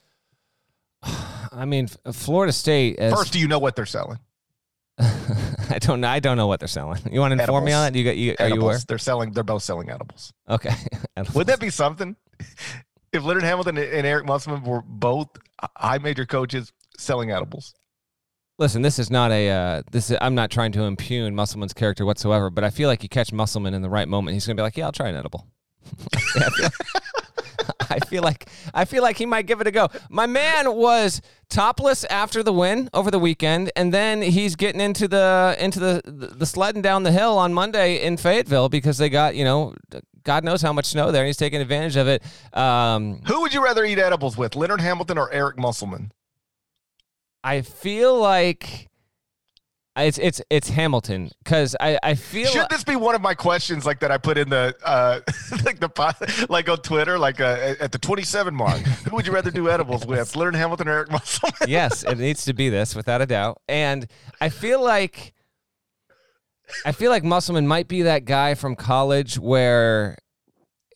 [1.03, 2.99] I mean, Florida State.
[2.99, 4.19] As, First, do you know what they're selling?
[4.99, 6.09] I don't know.
[6.09, 7.01] I don't know what they're selling.
[7.11, 7.67] You want to inform edibles.
[7.67, 7.99] me on that?
[7.99, 8.37] You got you?
[8.39, 8.79] Are you aware?
[8.87, 9.33] They're selling.
[9.33, 10.33] They're both selling edibles.
[10.49, 10.75] Okay.
[11.17, 12.17] Wouldn't that be something?
[13.13, 15.29] If Leonard Hamilton and Eric Musselman were both
[15.63, 17.75] uh, high major coaches selling edibles.
[18.59, 20.11] Listen, this is not a uh, this.
[20.11, 23.33] Is, I'm not trying to impugn Musselman's character whatsoever, but I feel like you catch
[23.33, 25.49] Musselman in the right moment, he's gonna be like, "Yeah, I'll try an edible."
[27.91, 29.89] I feel like I feel like he might give it a go.
[30.09, 35.09] My man was topless after the win over the weekend, and then he's getting into
[35.09, 39.35] the into the the sledding down the hill on Monday in Fayetteville because they got
[39.35, 39.75] you know
[40.23, 42.23] God knows how much snow there, and he's taking advantage of it.
[42.53, 46.13] Um, Who would you rather eat edibles with, Leonard Hamilton or Eric Musselman?
[47.45, 48.89] I feel like
[49.97, 53.85] it's it's it's Hamilton because I I feel should this be one of my questions
[53.85, 55.21] like that I put in the uh
[55.65, 58.79] like the like on Twitter like uh, at the 27 mark?
[58.81, 61.55] Who would you rather do edibles with Leonard Hamilton or Eric Musselman?
[61.69, 63.61] Yes it needs to be this without a doubt.
[63.69, 64.07] And
[64.41, 65.35] I feel like
[66.87, 70.17] I feel like Musselman might be that guy from college where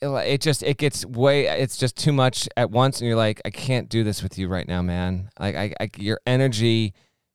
[0.03, 3.51] it just it gets way it's just too much at once and you're like i
[3.51, 5.29] can't do this with you right now man.
[5.39, 6.95] Like I, I, your energy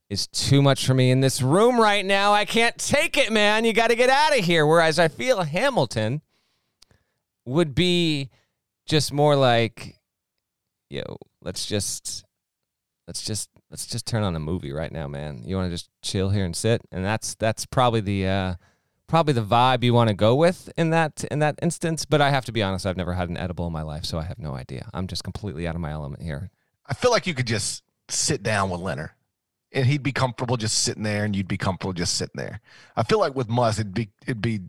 [0.10, 2.34] is too much for me in this room right now.
[2.34, 3.66] I can't take it man.
[3.66, 4.66] You got to get out of here.
[4.66, 6.22] Whereas i feel hamilton
[7.46, 8.30] would be
[8.86, 10.00] just more like
[10.90, 12.24] yo let's just
[13.08, 15.44] let's just let's just turn on a movie right now man.
[15.46, 16.82] You want to just chill here and sit?
[16.92, 18.56] And that's that's probably the uh
[19.14, 22.04] probably the vibe you want to go with in that in that instance.
[22.04, 24.18] But I have to be honest, I've never had an edible in my life, so
[24.18, 24.90] I have no idea.
[24.92, 26.50] I'm just completely out of my element here.
[26.88, 29.12] I feel like you could just sit down with Leonard
[29.72, 32.60] and he'd be comfortable just sitting there and you'd be comfortable just sitting there.
[32.96, 34.62] I feel like with Muss it'd be it'd be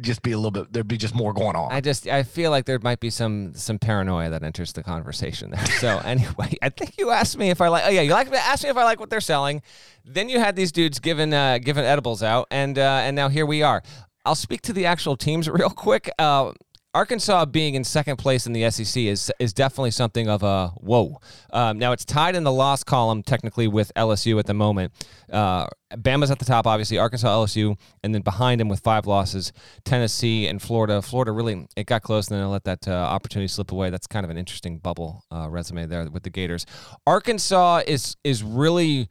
[0.00, 1.72] just be a little bit there'd be just more going on.
[1.72, 5.50] I just I feel like there might be some some paranoia that enters the conversation
[5.50, 5.64] there.
[5.66, 8.64] So anyway, I think you asked me if I like oh yeah, you like asked
[8.64, 9.62] me if I like what they're selling.
[10.04, 13.46] Then you had these dudes giving uh giving edibles out and uh and now here
[13.46, 13.82] we are.
[14.24, 16.10] I'll speak to the actual teams real quick.
[16.18, 16.52] Uh
[16.94, 21.20] Arkansas being in second place in the SEC is is definitely something of a whoa.
[21.50, 24.92] Um, now it's tied in the loss column technically with LSU at the moment.
[25.30, 26.98] Uh, Bama's at the top, obviously.
[26.98, 29.52] Arkansas, LSU, and then behind him with five losses,
[29.84, 31.00] Tennessee and Florida.
[31.00, 33.88] Florida really it got close, and then let that uh, opportunity slip away.
[33.88, 36.66] That's kind of an interesting bubble uh, resume there with the Gators.
[37.06, 39.08] Arkansas is is really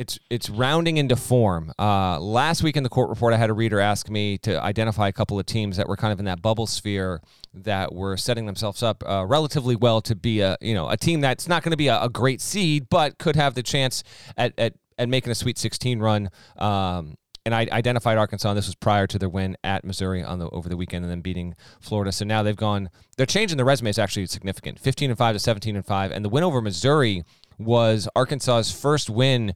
[0.00, 1.74] it's it's rounding into form.
[1.78, 5.08] Uh, last week in the court report, I had a reader ask me to identify
[5.08, 7.20] a couple of teams that were kind of in that bubble sphere
[7.52, 11.20] that were setting themselves up uh, relatively well to be a you know a team
[11.20, 14.02] that's not going to be a, a, great seed, but could have the chance
[14.38, 16.30] at at, at making a Sweet 16 run.
[16.56, 18.48] Um, and I identified Arkansas.
[18.48, 21.12] And this was prior to their win at Missouri on the over the weekend, and
[21.12, 22.10] then beating Florida.
[22.10, 22.88] So now they've gone.
[23.18, 24.78] They're changing the resume is actually significant.
[24.78, 27.22] 15 and five to 17 and five, and the win over Missouri
[27.58, 29.54] was Arkansas's first win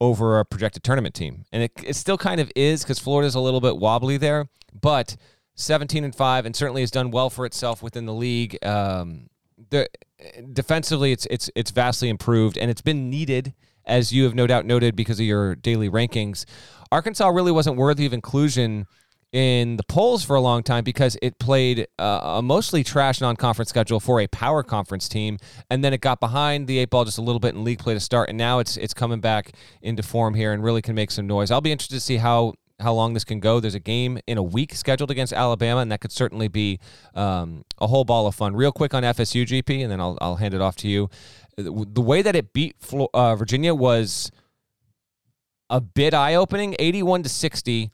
[0.00, 1.44] over a projected tournament team.
[1.52, 5.16] And it, it still kind of is because Florida's a little bit wobbly there, but
[5.54, 8.58] 17 and 5 and certainly has done well for itself within the league.
[8.64, 9.28] Um,
[9.70, 9.88] the,
[10.52, 13.54] defensively, it's, it's, it's vastly improved and it's been needed,
[13.84, 16.44] as you have no doubt noted because of your daily rankings.
[16.92, 18.86] Arkansas really wasn't worthy of inclusion
[19.36, 23.68] in the polls for a long time because it played uh, a mostly trash non-conference
[23.68, 25.36] schedule for a power conference team,
[25.68, 27.92] and then it got behind the eight ball just a little bit in league play
[27.92, 31.10] to start, and now it's it's coming back into form here and really can make
[31.10, 31.50] some noise.
[31.50, 33.60] I'll be interested to see how how long this can go.
[33.60, 36.80] There's a game in a week scheduled against Alabama, and that could certainly be
[37.14, 38.56] um, a whole ball of fun.
[38.56, 41.10] Real quick on FSU GP, and then I'll I'll hand it off to you.
[41.58, 42.74] The way that it beat
[43.12, 44.30] uh, Virginia was
[45.68, 47.90] a bit eye opening, 81 to 60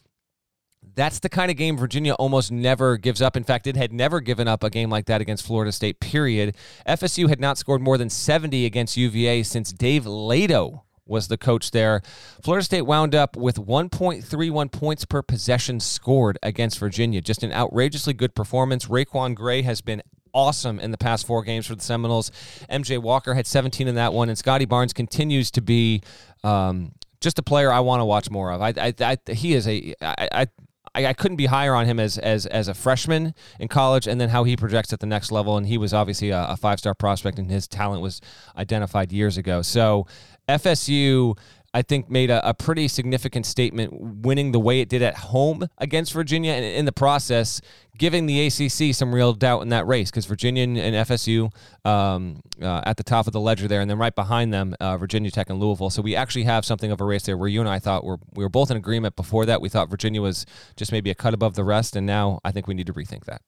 [0.95, 3.37] that's the kind of game Virginia almost never gives up.
[3.37, 6.55] In fact, it had never given up a game like that against Florida State, period.
[6.87, 11.71] FSU had not scored more than 70 against UVA since Dave Leitao was the coach
[11.71, 12.03] there.
[12.43, 17.21] Florida State wound up with 1.31 points per possession scored against Virginia.
[17.21, 18.87] Just an outrageously good performance.
[18.87, 20.03] RaiQuan Gray has been
[20.35, 22.31] awesome in the past four games for the Seminoles.
[22.71, 26.03] MJ Walker had 17 in that one, and Scottie Barnes continues to be
[26.45, 28.63] um, just a player I want to watch more of.
[28.63, 30.47] I, I, I he is a I, I
[30.95, 34.21] I, I, couldn't be higher on him as as as a freshman in college, and
[34.21, 35.57] then how he projects at the next level.
[35.57, 38.21] And he was obviously a, a five star prospect, and his talent was
[38.57, 39.63] identified years ago.
[39.63, 40.07] So
[40.49, 41.37] FSU
[41.75, 45.69] I think, made a, a, pretty significant statement winning the way it did at home
[45.79, 47.63] against Virginia, and in the process,
[47.97, 51.51] giving the ACC some real doubt in that race because Virginia and FSU
[51.87, 54.99] um, uh, at the top of the ledger there, and then right behind them, uh,
[54.99, 55.89] Virginia Tech and Louisville.
[55.89, 58.19] So we actually have something of a race there where you and I thought we're,
[58.35, 59.63] we were both in agreement before that.
[59.63, 60.45] We thought Virginia was
[60.77, 63.25] just maybe a cut above the rest, and now I think we need to rethink
[63.25, 63.41] that.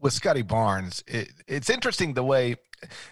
[0.00, 2.56] With Scottie Barnes, it, it's interesting the way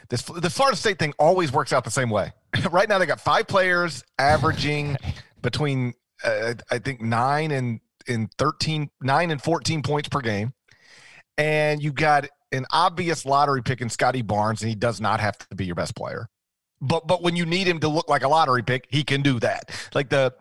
[0.09, 2.33] this the Florida State thing always works out the same way.
[2.71, 4.97] right now they got five players averaging
[5.43, 10.55] between uh, I think nine and in 13, nine and 14 points per game.
[11.37, 15.39] And you got an obvious lottery pick in Scottie Barnes, and he does not have
[15.39, 16.29] to be your best player.
[16.81, 19.39] But but when you need him to look like a lottery pick, he can do
[19.41, 19.71] that.
[19.95, 20.35] Like the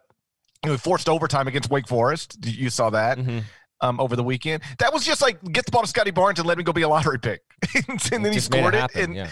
[0.63, 2.37] you know, forced overtime against Wake Forest.
[2.45, 3.17] You saw that.
[3.17, 3.39] Mm-hmm.
[3.79, 6.47] Um, over the weekend, that was just like get the ball to Scottie Barnes and
[6.47, 7.41] let him go be a lottery pick,
[8.11, 8.89] and then he scored it.
[8.95, 9.29] it and yeah.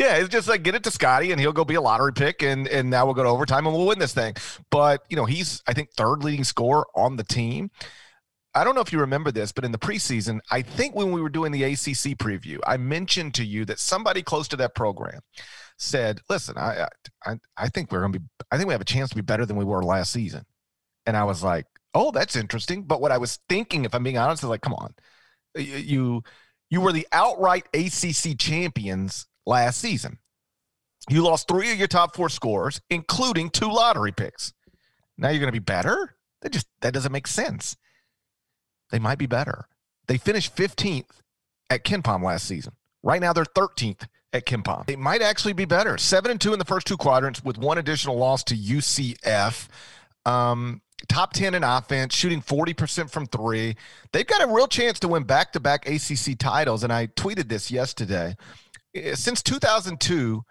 [0.00, 2.42] Yeah, it's just like get it to Scottie and he'll go be a lottery pick
[2.42, 4.34] and and now we'll go to overtime and we'll win this thing.
[4.70, 7.70] But you know, he's I think third leading scorer on the team.
[8.54, 11.20] I don't know if you remember this, but in the preseason, I think when we
[11.20, 15.20] were doing the ACC preview, I mentioned to you that somebody close to that program
[15.76, 16.88] said, "Listen, I
[17.26, 19.20] I, I think we're going to be I think we have a chance to be
[19.20, 20.44] better than we were last season."
[21.04, 24.18] And I was like, "Oh, that's interesting." But what I was thinking, if I'm being
[24.18, 24.94] honest, is like, "Come on.
[25.56, 26.22] You
[26.70, 30.18] you were the outright ACC champions last season.
[31.08, 34.52] You lost three of your top four scores, including two lottery picks.
[35.18, 36.16] Now you're going to be better?
[36.42, 37.76] That just that doesn't make sense.
[38.90, 39.66] They might be better.
[40.06, 41.20] They finished 15th
[41.68, 42.74] at KenPom last season.
[43.02, 44.86] Right now they're 13th at KenPom.
[44.86, 45.98] They might actually be better.
[45.98, 49.68] Seven and two in the first two quadrants with one additional loss to UCF.
[50.26, 53.76] Um, top 10 in offense, shooting 40% from three.
[54.12, 56.84] They've got a real chance to win back to back ACC titles.
[56.84, 58.36] And I tweeted this yesterday.
[58.94, 60.42] Eh, since 2002,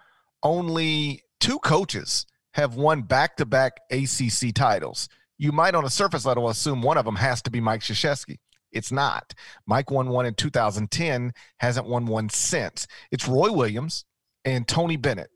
[0.44, 5.10] only two coaches have won back to back ACC titles.
[5.38, 8.38] You might, on a surface level, assume one of them has to be Mike Krzyzewski.
[8.72, 9.34] It's not.
[9.66, 12.88] Mike won one in 2010, hasn't won one since.
[13.12, 14.06] It's Roy Williams
[14.46, 15.32] and Tony Bennett.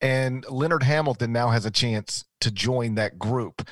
[0.00, 3.68] And Leonard Hamilton now has a chance to join that group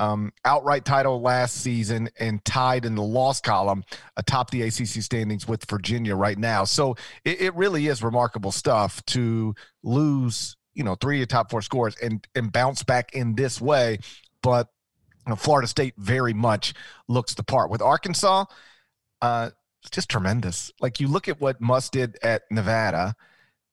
[0.00, 3.84] um, outright title last season and tied in the loss column
[4.16, 6.64] atop the ACC standings with Virginia right now.
[6.64, 11.60] So it, it really is remarkable stuff to lose, you know, three of top four
[11.60, 13.98] scores and and bounce back in this way.
[14.42, 14.68] But
[15.26, 16.72] you know, Florida State very much
[17.06, 17.70] looks the part.
[17.70, 18.46] With Arkansas,
[19.20, 19.50] uh,
[19.82, 20.72] it's just tremendous.
[20.80, 23.14] Like you look at what Muss did at Nevada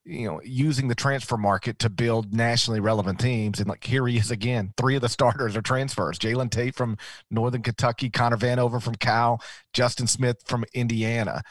[0.08, 3.60] you know, using the transfer market to build nationally relevant teams.
[3.60, 4.72] And like here he is again.
[4.78, 6.18] Three of the starters are transfers.
[6.18, 6.96] Jalen Tate from
[7.30, 9.42] Northern Kentucky, Connor Vanover from Cal,
[9.74, 11.42] Justin Smith from Indiana.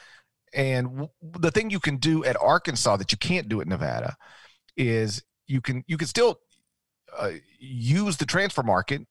[0.52, 4.16] And the thing you can do at Arkansas that you can't do at Nevada
[4.76, 6.40] is you can you can still
[7.16, 9.02] uh, use the transfer market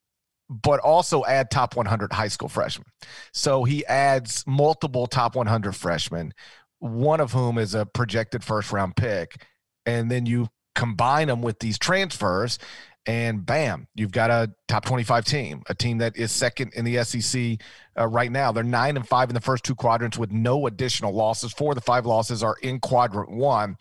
[0.50, 2.88] but also add top 100 high school freshmen.
[3.34, 6.34] So he adds multiple top 100 freshmen
[6.80, 9.44] one of whom is a projected first round pick,
[9.86, 12.60] and then you combine them with these transfers,
[13.08, 17.02] and bam, you've got a top 25 team, a team that is second in the
[17.06, 17.58] SEC
[17.98, 18.52] uh, right now.
[18.52, 21.54] They're nine and five in the first two quadrants with no additional losses.
[21.54, 23.78] Four of the five losses are in quadrant one.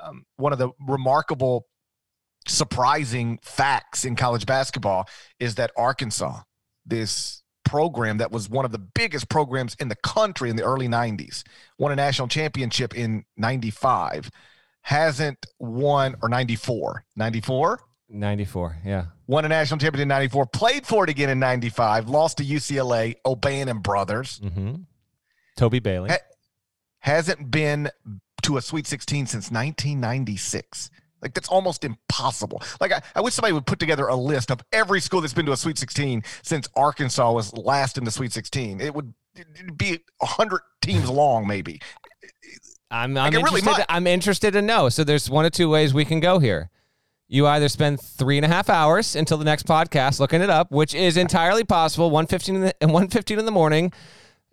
[0.00, 1.66] Um, one of the remarkable,
[2.46, 5.08] surprising facts in college basketball
[5.40, 6.40] is that Arkansas,
[6.86, 7.39] this
[7.70, 11.44] program that was one of the biggest programs in the country in the early 90s,
[11.78, 14.28] won a national championship in 95,
[14.82, 17.80] hasn't won, or 94, 94?
[18.08, 19.04] 94, yeah.
[19.28, 23.14] Won a national championship in 94, played for it again in 95, lost to UCLA,
[23.24, 24.40] O'Bannon brothers.
[24.40, 24.82] Mm-hmm.
[25.56, 26.10] Toby Bailey.
[26.10, 26.18] Ha-
[26.98, 27.88] hasn't been
[28.42, 30.90] to a Sweet 16 since 1996.
[31.22, 32.62] Like that's almost impossible.
[32.80, 35.46] Like I, I wish somebody would put together a list of every school that's been
[35.46, 38.80] to a Sweet 16 since Arkansas was last in the Sweet 16.
[38.80, 39.12] It would
[39.76, 41.80] be hundred teams long, maybe.
[42.90, 43.66] I'm I'm like interested.
[43.66, 44.88] Really I'm interested to know.
[44.88, 46.70] So there's one of two ways we can go here.
[47.28, 50.72] You either spend three and a half hours until the next podcast looking it up,
[50.72, 52.10] which is entirely possible.
[52.10, 53.92] 1.15 in the, 1.15 in the morning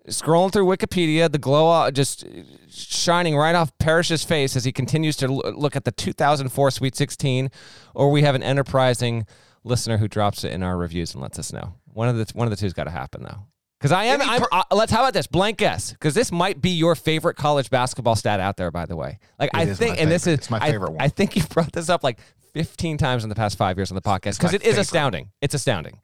[0.07, 2.25] scrolling through Wikipedia, the glow just
[2.69, 7.49] shining right off Parrish's face as he continues to look at the 2004 Sweet 16,
[7.93, 9.25] or we have an enterprising
[9.63, 11.75] listener who drops it in our reviews and lets us know.
[11.85, 13.45] One of the one of the two's got to happen though.
[13.79, 15.91] Because I am, I'm, uh, let's how about this blank guess?
[15.91, 18.71] Because this might be your favorite college basketball stat out there.
[18.71, 21.01] By the way, like it I think, and this is it's my favorite I, one.
[21.01, 22.19] I think you brought this up like
[22.53, 24.81] 15 times in the past five years on the podcast because it is favorite.
[24.81, 25.31] astounding.
[25.41, 25.99] It's astounding.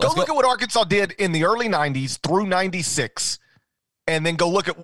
[0.00, 3.38] Go look at what Arkansas did in the early 90s through 96
[4.06, 4.76] and then go look at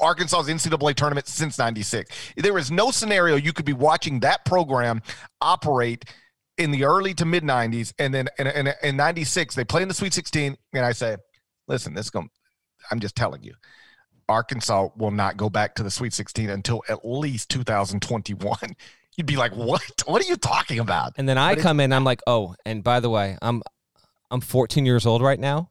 [0.00, 2.10] Arkansas's NCAA tournament since 96.
[2.36, 5.02] There is no scenario you could be watching that program
[5.40, 6.04] operate
[6.58, 7.92] in the early to mid 90s.
[7.98, 10.56] And then in, in, in 96, they play in the Sweet 16.
[10.74, 11.16] And I say,
[11.66, 12.28] listen, this is going
[12.90, 13.54] I'm just telling you,
[14.28, 18.56] Arkansas will not go back to the Sweet 16 until at least 2021.
[19.16, 19.82] You'd be like, what?
[20.06, 21.14] What are you talking about?
[21.16, 23.62] And then I but come in, I'm like, oh, and by the way, I'm
[24.30, 25.70] I'm 14 years old right now,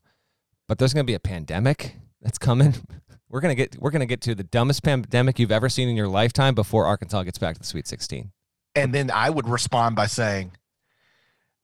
[0.68, 2.74] but there's going to be a pandemic that's coming.
[3.30, 6.08] We're gonna get we're gonna get to the dumbest pandemic you've ever seen in your
[6.08, 8.32] lifetime before Arkansas gets back to the Sweet 16.
[8.74, 10.54] And then I would respond by saying,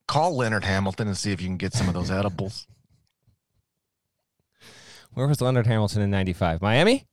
[0.06, 2.68] "Call Leonard Hamilton and see if you can get some of those edibles."
[5.14, 6.62] Where was Leonard Hamilton in '95?
[6.62, 7.08] Miami?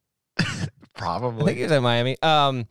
[0.97, 1.43] Probably.
[1.43, 2.17] I think he was at Miami.
[2.21, 2.67] Um,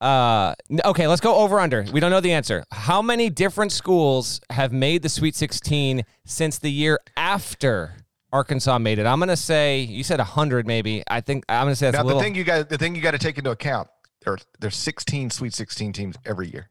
[0.00, 1.84] uh, okay, let's go over under.
[1.92, 2.64] We don't know the answer.
[2.70, 7.94] How many different schools have made the Sweet 16 since the year after
[8.32, 9.06] Arkansas made it.
[9.06, 11.02] I'm going to say you said 100 maybe.
[11.08, 12.20] I think I'm going to say that's now, a little.
[12.20, 13.88] The thing you got the thing you got to take into account
[14.24, 16.68] there there's 16 Sweet 16 teams every year.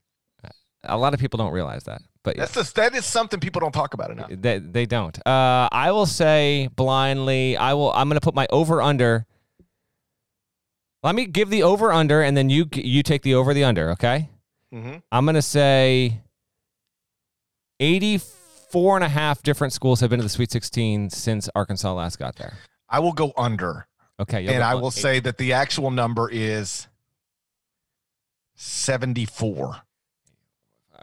[0.88, 3.72] A lot of people don't realize that, but that's the, that is something people don't
[3.72, 4.30] talk about enough.
[4.30, 5.18] They they don't.
[5.26, 7.58] Uh, I will say blindly.
[7.58, 7.92] I will.
[7.92, 9.26] I'm going to put my over under.
[11.06, 13.92] Let me give the over under, and then you you take the over the under.
[13.92, 14.30] Okay.
[14.74, 14.98] Mm-hmm.
[15.12, 16.20] I'm going to say
[17.80, 18.36] 84
[18.76, 22.20] four and a half different schools have been to the Sweet 16 since Arkansas last
[22.20, 22.58] got there.
[22.90, 23.88] I will go under.
[24.20, 24.46] Okay.
[24.48, 24.94] And I will eight.
[24.94, 26.86] say that the actual number is
[28.56, 29.78] 74.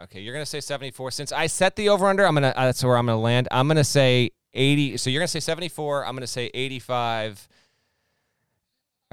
[0.03, 1.09] Okay, you're going to say 74.
[1.09, 3.47] Since I set the over under, I'm uh, that's where I'm going to land.
[3.49, 4.97] I'm going to say 80.
[4.97, 7.47] So you're going to say 74, I'm going to say 85.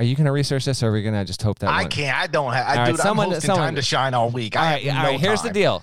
[0.01, 1.69] Are you going to research this, or are we going to just hope that?
[1.69, 1.91] I one?
[1.91, 2.17] can't.
[2.17, 2.67] I don't have.
[2.67, 4.57] I, right, dude, someone, I'm hosting someone, time to shine all week.
[4.57, 5.13] All right, all right.
[5.13, 5.83] No here's the deal.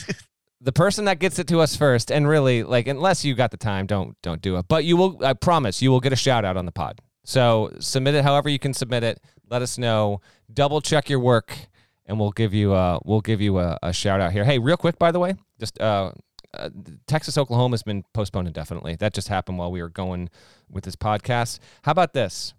[0.60, 3.56] the person that gets it to us first, and really, like, unless you got the
[3.56, 4.66] time, don't don't do it.
[4.68, 7.00] But you will, I promise, you will get a shout out on the pod.
[7.24, 9.20] So submit it however you can submit it.
[9.50, 10.20] Let us know.
[10.54, 11.58] Double check your work,
[12.06, 14.44] and we'll give you a we'll give you a, a shout out here.
[14.44, 16.12] Hey, real quick, by the way, just uh,
[16.54, 16.70] uh,
[17.08, 18.94] Texas Oklahoma has been postponed indefinitely.
[18.94, 20.30] That just happened while we were going
[20.70, 21.58] with this podcast.
[21.82, 22.54] How about this?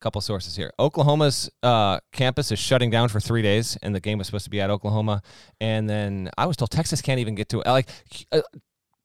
[0.00, 0.72] Couple sources here.
[0.78, 4.50] Oklahoma's uh, campus is shutting down for three days, and the game was supposed to
[4.50, 5.22] be at Oklahoma.
[5.60, 7.66] And then I was told Texas can't even get to it.
[7.66, 7.90] Like
[8.32, 8.42] uh,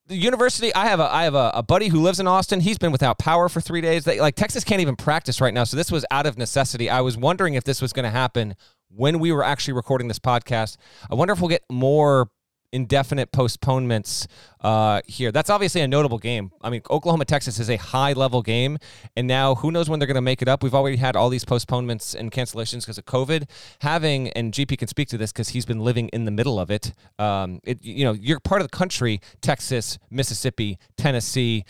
[0.08, 2.60] the university, I have a I have a, a, buddy who lives in Austin.
[2.60, 4.04] He's been without power for three days.
[4.04, 5.64] They, like Texas can't even practice right now.
[5.64, 6.89] So this was out of necessity.
[6.89, 8.56] I was wondering if this was going to happen
[8.89, 10.78] when we were actually recording this podcast.
[11.10, 12.30] I wonder if we'll get more
[12.74, 14.28] indefinite postponements
[14.61, 15.32] uh, here.
[15.32, 16.51] That's obviously a notable game.
[16.61, 18.80] I mean, Oklahoma Texas is a high level game,
[19.15, 20.63] and now who knows when they're going to make it up.
[20.63, 23.47] We've already had all these postponements and cancellations because of COVID.
[23.80, 26.71] Having and GP can speak to this because he's been living in the middle of
[26.71, 26.93] it.
[27.19, 31.63] Um, it you know, you're part of the country: Texas, Mississippi, Tennessee.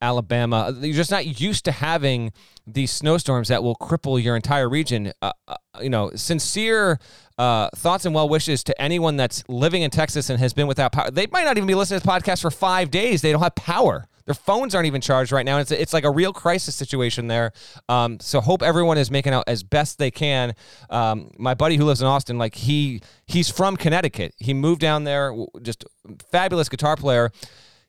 [0.00, 0.74] Alabama.
[0.80, 2.32] You're just not used to having
[2.66, 5.12] these snowstorms that will cripple your entire region.
[5.22, 6.98] Uh, uh, you know, sincere
[7.38, 10.92] uh, thoughts and well wishes to anyone that's living in Texas and has been without
[10.92, 11.10] power.
[11.10, 13.22] They might not even be listening to this podcast for five days.
[13.22, 14.06] They don't have power.
[14.26, 15.56] Their phones aren't even charged right now.
[15.56, 17.52] It's it's like a real crisis situation there.
[17.88, 20.54] Um, so hope everyone is making out as best they can.
[20.90, 24.34] Um, my buddy who lives in Austin, like he he's from Connecticut.
[24.36, 25.34] He moved down there.
[25.62, 25.86] Just
[26.30, 27.30] fabulous guitar player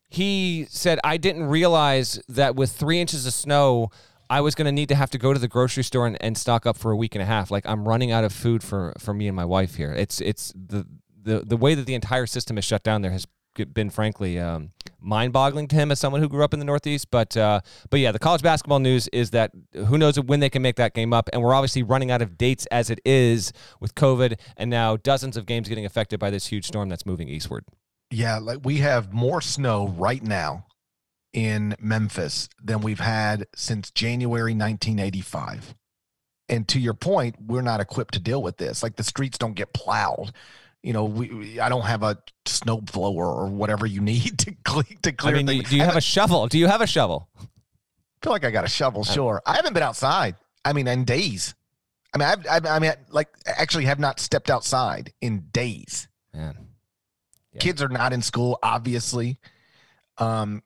[0.09, 3.89] he said, I didn't realize that with three inches of snow,
[4.29, 6.37] I was going to need to have to go to the grocery store and, and
[6.37, 7.51] stock up for a week and a half.
[7.51, 9.93] Like I'm running out of food for, for me and my wife here.
[9.93, 10.85] It's, it's the,
[11.21, 13.25] the, the way that the entire system is shut down there has
[13.73, 17.11] been frankly um, mind-boggling to him as someone who grew up in the Northeast.
[17.11, 20.61] But uh, but yeah, the college basketball news is that who knows when they can
[20.61, 23.95] make that game up, and we're obviously running out of dates as it is with
[23.95, 27.65] COVID, and now dozens of games getting affected by this huge storm that's moving eastward.
[28.11, 30.65] Yeah, like we have more snow right now
[31.33, 35.75] in Memphis than we've had since January 1985.
[36.47, 38.81] And to your point, we're not equipped to deal with this.
[38.81, 40.31] Like the streets don't get plowed.
[40.81, 44.55] You know, we, we I don't have a snow blower or whatever you need to
[44.63, 45.35] clean to clear.
[45.35, 46.47] I mean, do you have a shovel?
[46.47, 47.29] Do you have a shovel?
[47.39, 47.45] I
[48.23, 49.01] feel like I got a shovel.
[49.01, 50.35] Uh, sure, I haven't been outside.
[50.65, 51.53] I mean, in days.
[52.13, 56.07] I mean, I've, I've I mean, like actually have not stepped outside in days.
[56.33, 56.68] Man.
[57.53, 57.59] Yeah.
[57.59, 59.39] Kids are not in school, obviously.
[60.17, 60.63] Um,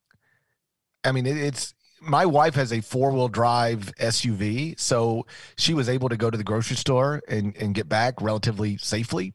[1.03, 5.25] I mean, it, it's my wife has a four wheel drive SUV, so
[5.57, 9.33] she was able to go to the grocery store and, and get back relatively safely.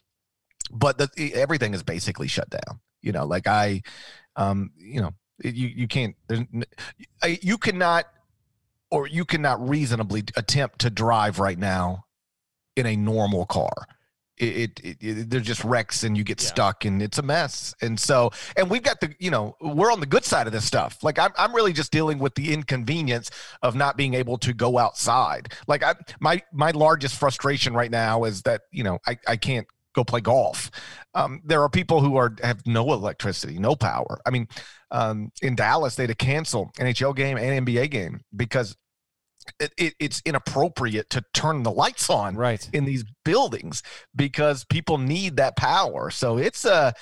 [0.71, 2.81] But the, everything is basically shut down.
[3.01, 3.83] You know, like I,
[4.37, 6.17] um, you know, you you can't.
[7.27, 8.05] You cannot,
[8.91, 12.05] or you cannot reasonably attempt to drive right now
[12.77, 13.87] in a normal car
[14.41, 16.49] it, it, it, they're just wrecks and you get yeah.
[16.49, 17.75] stuck and it's a mess.
[17.83, 20.65] And so, and we've got the, you know, we're on the good side of this
[20.65, 20.99] stuff.
[21.03, 23.31] Like I'm, I'm really just dealing with the inconvenience
[23.63, 25.53] of not being able to go outside.
[25.67, 29.67] Like I, my, my largest frustration right now is that, you know, I, I can't
[29.95, 30.71] go play golf.
[31.15, 34.21] Um, there are people who are, have no electricity, no power.
[34.25, 34.49] I mean,
[34.91, 38.77] um, in Dallas, they had to cancel NHL game and NBA game because
[39.61, 42.69] it, it, it's inappropriate to turn the lights on right.
[42.73, 43.83] in these buildings
[44.15, 46.11] because people need that power.
[46.11, 46.95] So it's a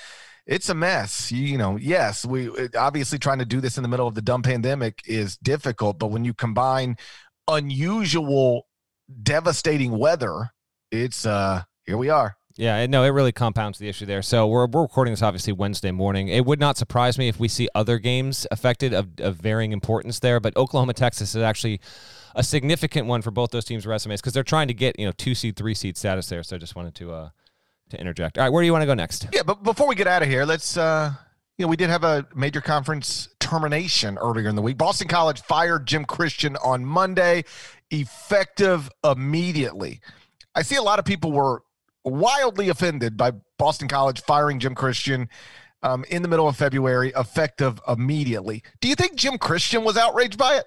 [0.46, 1.32] it's a mess.
[1.32, 4.22] You, you know, yes, we obviously trying to do this in the middle of the
[4.22, 6.96] dumb pandemic is difficult, but when you combine
[7.48, 8.66] unusual
[9.22, 10.50] devastating weather,
[10.90, 12.36] it's uh here we are.
[12.56, 14.22] Yeah, no, it really compounds the issue there.
[14.22, 16.28] So we're, we're recording this obviously Wednesday morning.
[16.28, 20.20] It would not surprise me if we see other games affected of, of varying importance
[20.20, 21.80] there, but Oklahoma Texas is actually
[22.34, 25.12] a significant one for both those teams' resumes because they're trying to get you know
[25.12, 26.42] two seed, three seed status there.
[26.42, 27.28] So I just wanted to uh,
[27.90, 28.38] to interject.
[28.38, 29.28] All right, where do you want to go next?
[29.32, 30.76] Yeah, but before we get out of here, let's.
[30.76, 31.12] Uh,
[31.58, 34.76] you know, we did have a major conference termination earlier in the week.
[34.76, 37.44] Boston College fired Jim Christian on Monday,
[37.90, 40.00] effective immediately.
[40.54, 41.62] I see a lot of people were
[42.06, 45.28] wildly offended by Boston College firing Jim Christian
[45.82, 48.62] um, in the middle of February, effective immediately.
[48.80, 50.64] Do you think Jim Christian was outraged by it?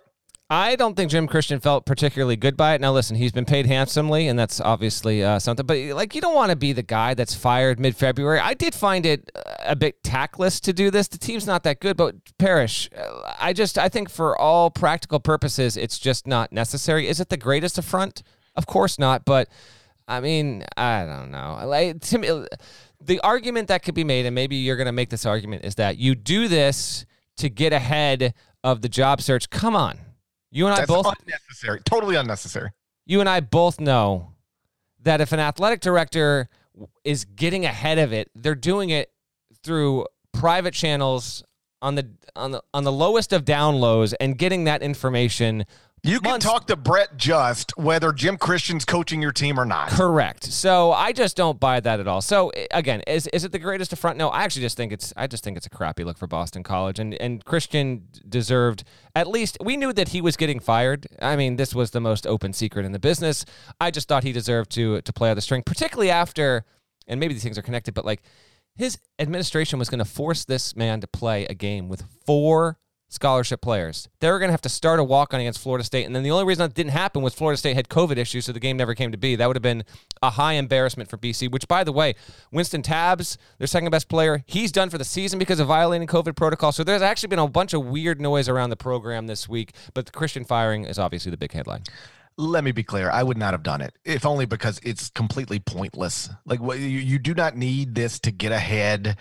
[0.51, 2.81] I don't think Jim Christian felt particularly good by it.
[2.81, 5.63] Now, listen, he's been paid handsomely, and that's obviously uh, something.
[5.63, 8.39] But like, you don't want to be the guy that's fired mid-February.
[8.39, 11.07] I did find it uh, a bit tactless to do this.
[11.07, 15.19] The team's not that good, but Parrish, uh, I just I think for all practical
[15.19, 17.07] purposes, it's just not necessary.
[17.07, 18.23] Is it the greatest affront?
[18.55, 19.25] Of course not.
[19.25, 19.49] But
[20.09, 21.61] I mean, I don't know.
[21.65, 22.45] Like to me,
[22.99, 25.75] the argument that could be made, and maybe you're going to make this argument, is
[25.75, 27.05] that you do this
[27.37, 28.33] to get ahead
[28.63, 29.49] of the job search.
[29.49, 29.99] Come on
[30.51, 32.71] you and That's I both unnecessary, totally unnecessary.
[33.05, 34.33] You and I both know
[35.01, 36.49] that if an athletic director
[37.03, 39.11] is getting ahead of it, they're doing it
[39.63, 41.43] through private channels
[41.81, 45.65] on the on the on the lowest of down lows and getting that information
[46.03, 46.45] you can months.
[46.45, 49.89] talk to Brett Just whether Jim Christian's coaching your team or not.
[49.89, 50.43] Correct.
[50.45, 52.21] So I just don't buy that at all.
[52.21, 54.17] So again, is is it the greatest affront?
[54.17, 56.63] No, I actually just think it's I just think it's a crappy look for Boston
[56.63, 58.83] College and and Christian deserved
[59.15, 61.07] at least we knew that he was getting fired.
[61.21, 63.45] I mean, this was the most open secret in the business.
[63.79, 66.65] I just thought he deserved to to play out the string, particularly after
[67.07, 68.21] and maybe these things are connected, but like
[68.75, 72.77] his administration was going to force this man to play a game with four
[73.09, 74.07] scholarship players.
[74.19, 76.05] They were going to have to start a walk on against Florida State.
[76.05, 78.51] And then the only reason that didn't happen was Florida State had COVID issues, so
[78.51, 79.35] the game never came to be.
[79.35, 79.83] That would have been
[80.21, 82.13] a high embarrassment for BC, which, by the way,
[82.53, 86.35] Wynston Tabbs, their second best player, he's done for the season because of violating COVID
[86.35, 86.71] protocol.
[86.71, 90.05] So there's actually been a bunch of weird noise around the program this week, but
[90.05, 91.83] the Christian firing is obviously the big headline.
[92.37, 93.09] Let me be clear.
[93.09, 96.29] I would not have done it, if only because it's completely pointless.
[96.45, 99.17] Like, you, you do not need this to get ahead.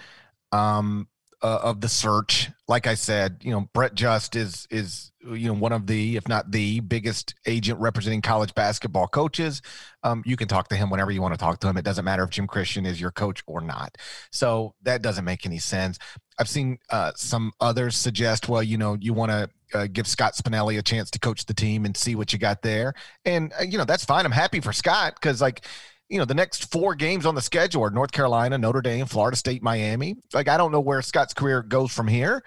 [0.52, 1.08] Um,
[1.42, 2.50] uh, of the search.
[2.66, 6.28] Like I said, you know, Brett Just is is you know one of the, if
[6.28, 9.62] not the biggest agent representing college basketball coaches.
[10.02, 11.76] Um, you can talk to him whenever you want to talk to him.
[11.76, 13.96] It doesn't matter if Jim Christian is your coach or not.
[14.30, 15.98] So that doesn't make any sense.
[16.38, 20.34] I've seen uh, some others suggest, well, you know, you want to uh, give Scott
[20.34, 23.64] Spinelli a chance to coach the team and see what you got there, and uh,
[23.64, 24.24] you know that's fine.
[24.24, 25.62] I'm happy for Scott because like
[26.08, 29.36] you know, the next four games on the schedule are North Carolina, Notre Dame, Florida
[29.36, 30.16] State, Miami.
[30.32, 32.42] Like, I don't know where Scott's career goes from here,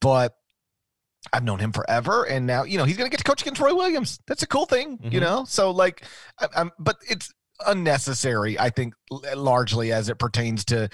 [0.00, 0.34] but
[1.32, 2.24] I've known him forever.
[2.24, 4.18] And now, you know, he's going to get to coach against Roy Williams.
[4.26, 5.12] That's a cool thing, mm-hmm.
[5.12, 5.44] you know?
[5.44, 6.04] So, like,
[6.40, 7.32] I, I'm, but it's
[7.66, 8.94] unnecessary, I think,
[9.36, 10.88] largely as it pertains to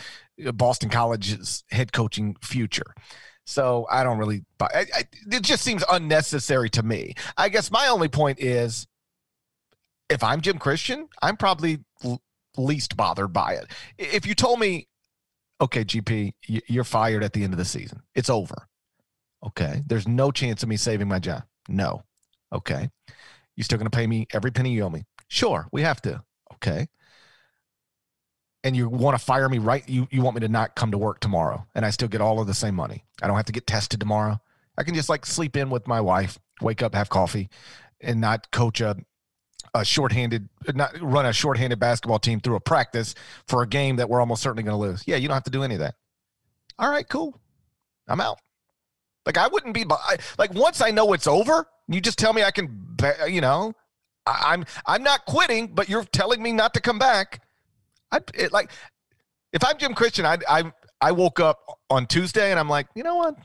[0.45, 2.95] uh, Boston College's head coaching future.
[3.47, 7.15] So I don't really, I, I, it just seems unnecessary to me.
[7.39, 8.87] I guess my only point is
[10.09, 12.23] if I'm Jim Christian, I'm probably l-
[12.57, 13.67] least bothered by it.
[13.99, 14.89] If you told me,
[15.61, 18.69] okay, GP, you're fired at the end of the season, it's over.
[19.45, 19.83] Okay.
[19.87, 21.45] There's no chance of me saving my job.
[21.69, 22.03] No.
[22.53, 22.91] Okay.
[23.57, 25.05] You still going to pay me every penny you owe me?
[25.29, 25.69] Sure.
[25.73, 26.23] We have to.
[26.55, 26.89] Okay.
[28.65, 29.89] And you want to fire me right?
[29.89, 32.41] You, you want me to not come to work tomorrow and I still get all
[32.41, 33.05] of the same money.
[33.23, 34.41] I don't have to get tested tomorrow.
[34.77, 37.49] I can just like sleep in with my wife, wake up, have coffee,
[38.01, 38.97] and not coach a
[39.79, 43.15] a shorthanded, not run a shorthanded basketball team through a practice
[43.47, 45.05] for a game that we're almost certainly going to lose.
[45.07, 45.95] Yeah, you don't have to do any of that.
[46.79, 47.41] All right, cool.
[48.09, 48.39] I'm out.
[49.27, 49.85] Like I wouldn't be
[50.39, 52.97] like once I know it's over, you just tell me I can,
[53.29, 53.75] you know,
[54.27, 57.43] I, am I'm, I'm not quitting, but you're telling me not to come back.
[58.11, 58.71] I it, like
[59.53, 61.59] if I'm Jim Christian, I I I woke up
[61.91, 63.37] on Tuesday and I'm like, you know what?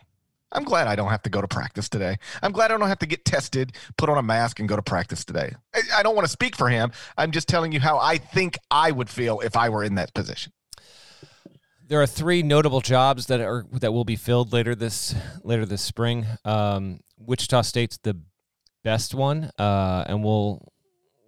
[0.53, 2.17] I'm glad I don't have to go to practice today.
[2.41, 4.81] I'm glad I don't have to get tested, put on a mask, and go to
[4.81, 5.53] practice today.
[5.73, 6.91] I, I don't want to speak for him.
[7.17, 10.13] I'm just telling you how I think I would feel if I were in that
[10.13, 10.53] position.
[11.87, 15.81] There are three notable jobs that are that will be filled later this later this
[15.81, 16.25] spring.
[16.45, 18.19] Um, Wichita State's the
[18.83, 20.71] best one, uh, and we'll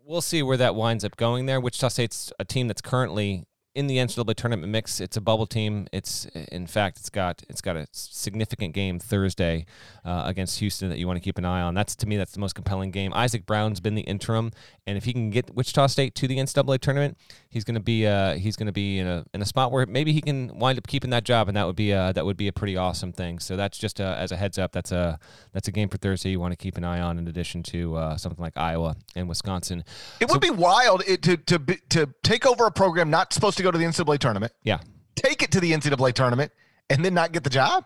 [0.05, 1.45] we'll see where that winds up going.
[1.45, 3.43] There, Wichita State's a team that's currently
[3.75, 5.01] in the NCAA tournament mix.
[5.01, 5.87] It's a bubble team.
[5.91, 9.65] It's in fact, it's got it's got a significant game Thursday
[10.05, 11.73] uh, against Houston that you want to keep an eye on.
[11.73, 13.13] That's to me that's the most compelling game.
[13.13, 14.51] Isaac Brown's been the interim,
[14.87, 17.17] and if he can get Wichita State to the NCAA tournament,
[17.49, 19.85] he's going to be uh, he's going to be in a in a spot where
[19.85, 22.37] maybe he can wind up keeping that job, and that would be uh, that would
[22.37, 23.39] be a pretty awesome thing.
[23.39, 24.71] So that's just uh, as a heads up.
[24.71, 25.19] That's a
[25.51, 27.97] that's a game for Thursday you want to keep an eye on in addition to
[27.97, 29.83] uh, something like Iowa and Wisconsin.
[30.21, 31.59] It so, would be wild it, to to
[31.89, 34.53] to take over a program not supposed to go to the NCAA tournament.
[34.63, 34.79] Yeah.
[35.15, 36.51] Take it to the NCAA tournament
[36.89, 37.85] and then not get the job.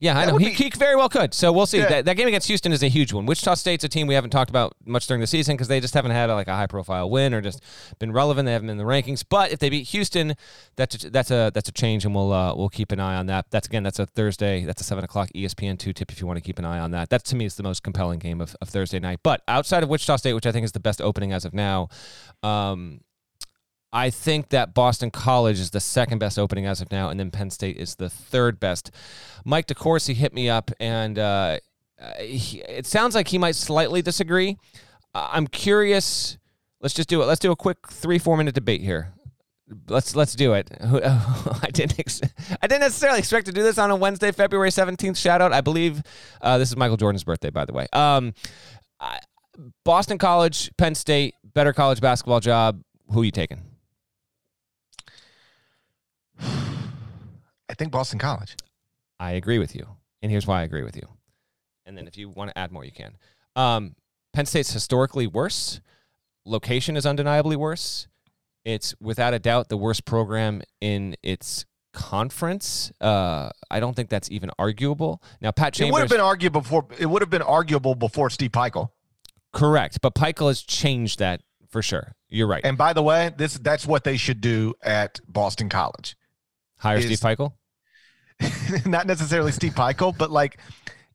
[0.00, 0.36] Yeah, I know.
[0.36, 0.52] He, be...
[0.52, 1.32] he very well could.
[1.32, 1.78] So we'll see.
[1.78, 1.88] Yeah.
[1.88, 3.26] That, that game against Houston is a huge one.
[3.26, 5.94] Wichita State's a team we haven't talked about much during the season because they just
[5.94, 7.62] haven't had a, like a high profile win or just
[8.00, 8.44] been relevant.
[8.44, 9.24] They haven't been in the rankings.
[9.26, 10.34] But if they beat Houston,
[10.76, 13.26] that's a, that's a that's a change, and we'll uh, we'll keep an eye on
[13.26, 13.46] that.
[13.50, 14.64] That's again, that's a Thursday.
[14.64, 16.90] That's a seven o'clock ESPN two tip if you want to keep an eye on
[16.90, 17.08] that.
[17.10, 19.20] That to me is the most compelling game of, of Thursday night.
[19.22, 21.88] But outside of Wichita State, which I think is the best opening as of now,
[22.42, 23.00] um,
[23.94, 27.30] I think that Boston College is the second best opening as of now, and then
[27.30, 28.90] Penn State is the third best.
[29.44, 31.58] Mike DeCourcy hit me up, and uh,
[32.18, 34.58] he, it sounds like he might slightly disagree.
[35.14, 36.38] Uh, I'm curious.
[36.80, 37.26] Let's just do it.
[37.26, 39.12] Let's do a quick three four minute debate here.
[39.88, 40.70] Let's let's do it.
[40.82, 42.20] I didn't ex-
[42.60, 45.16] I didn't necessarily expect to do this on a Wednesday, February seventeenth.
[45.16, 45.52] Shout out!
[45.52, 46.02] I believe
[46.40, 47.86] uh, this is Michael Jordan's birthday, by the way.
[47.92, 48.34] Um,
[48.98, 49.20] I,
[49.84, 52.82] Boston College, Penn State, better college basketball job.
[53.12, 53.62] Who are you taking?
[57.68, 58.56] I think Boston College.
[59.18, 59.86] I agree with you.
[60.22, 61.08] And here's why I agree with you.
[61.86, 63.16] And then if you want to add more, you can.
[63.56, 63.94] Um,
[64.32, 65.80] Penn State's historically worse.
[66.44, 68.08] Location is undeniably worse.
[68.64, 72.92] It's without a doubt the worst program in its conference.
[73.00, 75.22] Uh, I don't think that's even arguable.
[75.40, 75.90] Now, Pat Chambers.
[75.90, 76.86] It would have been arguable before.
[76.98, 78.90] It would have been arguable before Steve Pikiell.
[79.52, 82.14] Correct, but Pikiell has changed that for sure.
[82.28, 82.64] You're right.
[82.64, 86.16] And by the way, this that's what they should do at Boston College.
[86.84, 87.52] Hire is, Steve Pikiell?
[88.86, 90.58] not necessarily Steve Pikiell, but like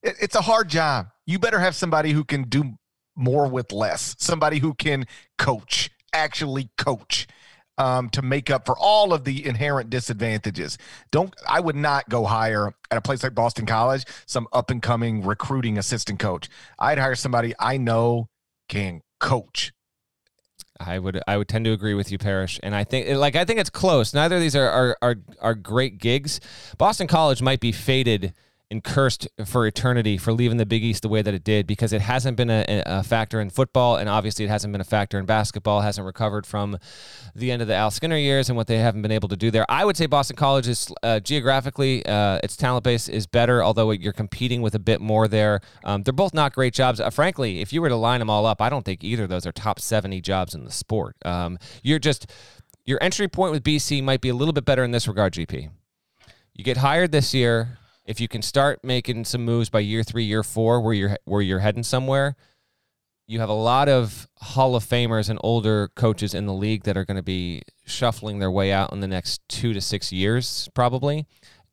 [0.02, 1.08] it, it's a hard job.
[1.28, 2.74] You better have somebody who can do
[3.16, 5.06] more with less, somebody who can
[5.38, 7.28] coach, actually coach.
[7.78, 10.78] Um, to make up for all of the inherent disadvantages.
[11.14, 14.82] Don't I would not go hire at a place like Boston College some up and
[14.82, 16.50] coming recruiting assistant coach.
[16.78, 18.28] I'd hire somebody I know
[18.68, 19.72] can coach.
[20.80, 23.44] I would I would tend to agree with you, Parrish, and I think like I
[23.44, 24.14] think it's close.
[24.14, 26.40] Neither of these are are are, are great gigs.
[26.78, 28.34] Boston College might be faded
[28.72, 31.92] and cursed for eternity for leaving the Big East the way that it did because
[31.92, 35.18] it hasn't been a, a, factor in football and obviously it hasn't been a factor
[35.18, 35.82] in basketball.
[35.82, 36.78] Hasn't recovered from
[37.34, 39.50] the end of the Al Skinner years and what they haven't been able to do
[39.50, 39.66] there.
[39.70, 43.90] I would say Boston College is uh, geographically uh, its talent base is better, although
[43.90, 45.62] you're competing with a bit more there.
[45.84, 47.00] Um, they're both not great jobs.
[47.00, 49.30] Uh, frankly, if you were to line them all up, I don't think either of
[49.30, 51.16] those are top 70 jobs in the sport.
[51.26, 52.28] Um, you're just
[52.86, 55.70] your entry point with BC might be a little bit better in this regard, GP.
[56.54, 60.24] You get hired this year if you can start making some moves by year three,
[60.24, 62.36] year four, where you're where you're heading somewhere,
[63.28, 66.98] you have a lot of Hall of Famers and older coaches in the league that
[66.98, 70.68] are going to be shuffling their way out in the next two to six years,
[70.74, 71.28] probably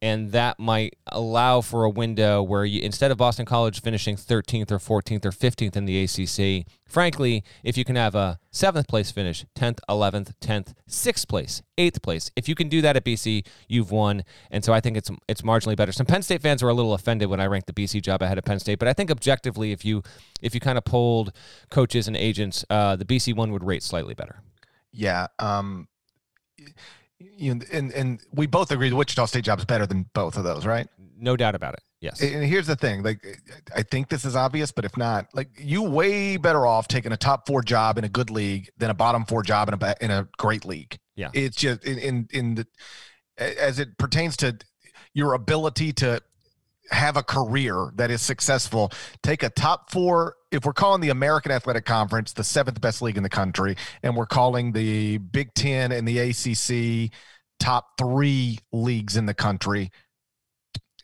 [0.07, 4.71] and that might allow for a window where you instead of Boston College finishing 13th
[4.71, 9.11] or 14th or 15th in the ACC, frankly, if you can have a 7th place
[9.11, 13.45] finish, 10th, 11th, 10th, 6th place, 8th place, if you can do that at BC,
[13.67, 14.23] you've won.
[14.53, 15.91] And so I think it's it's marginally better.
[15.91, 18.39] Some Penn State fans were a little offended when I ranked the BC job ahead
[18.39, 20.05] of Penn State, but I think objectively if you
[20.41, 21.33] if you kind of polled
[21.69, 24.41] coaches and agents, uh, the BC one would rate slightly better.
[24.93, 25.89] Yeah, um
[27.19, 30.37] you know, and and we both agree the Wichita State job is better than both
[30.37, 30.87] of those, right?
[31.19, 31.83] No doubt about it.
[32.01, 32.21] Yes.
[32.21, 33.25] And here's the thing, like
[33.75, 37.17] I think this is obvious, but if not, like you way better off taking a
[37.17, 40.11] top four job in a good league than a bottom four job in a in
[40.11, 40.99] a great league.
[41.15, 41.31] Yeah.
[41.33, 42.67] It's just in in, in the
[43.39, 44.59] as it pertains to
[45.15, 46.21] your ability to
[46.91, 48.93] have a career that is successful,
[49.23, 50.37] take a top four.
[50.51, 54.17] If we're calling the American Athletic Conference the seventh best league in the country, and
[54.17, 57.11] we're calling the Big Ten and the ACC
[57.59, 59.91] top three leagues in the country,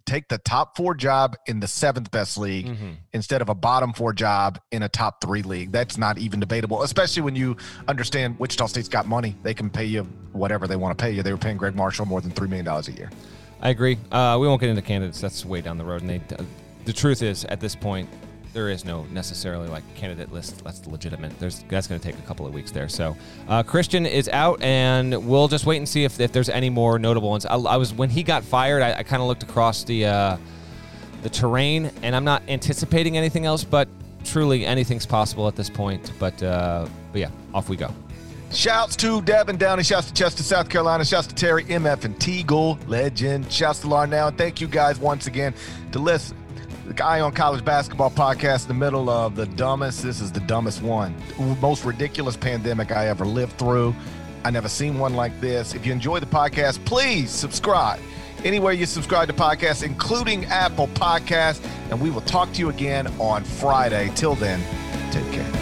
[0.07, 2.90] take the top four job in the seventh best league mm-hmm.
[3.12, 5.72] instead of a bottom four job in a top three league.
[5.72, 7.57] That's not even debatable, especially when you
[7.88, 9.36] understand Wichita State's got money.
[9.43, 11.22] They can pay you whatever they want to pay you.
[11.22, 13.11] They were paying Gregg Marshall more than $3 million a year.
[13.61, 13.99] I agree.
[14.11, 15.20] Uh, we won't get into candidates.
[15.20, 16.20] That's way down the road, and they
[16.84, 18.09] the truth is, at this point,
[18.53, 21.38] there is no necessarily like candidate list that's legitimate.
[21.38, 22.88] There's that's going to take a couple of weeks there.
[22.88, 23.16] So
[23.48, 26.98] uh, Christian is out, and we'll just wait and see if, if there's any more
[26.98, 27.46] notable ones.
[27.46, 30.36] I, I was when he got fired, I, I kind of looked across the uh,
[31.22, 33.88] the terrain, and I'm not anticipating anything else, but
[34.24, 36.12] truly anything's possible at this point.
[36.18, 37.92] But uh, but yeah, off we go.
[38.53, 39.82] Shouts to Devin Downey.
[39.82, 41.07] Shouts to Chester, South Carolina.
[41.07, 43.50] Shouts to Terry MF and Teagle, legend.
[43.50, 44.36] Shouts to Larnell.
[44.36, 45.55] Thank you guys once again
[45.92, 46.36] to listen.
[46.86, 50.02] The on College Basketball podcast in the middle of the dumbest.
[50.02, 51.14] This is the dumbest one.
[51.60, 53.94] Most ridiculous pandemic I ever lived through.
[54.44, 55.74] I never seen one like this.
[55.74, 58.00] If you enjoy the podcast, please subscribe
[58.44, 61.64] anywhere you subscribe to podcasts, including Apple Podcasts.
[61.90, 64.10] And we will talk to you again on Friday.
[64.16, 64.60] Till then,
[65.12, 65.61] take care.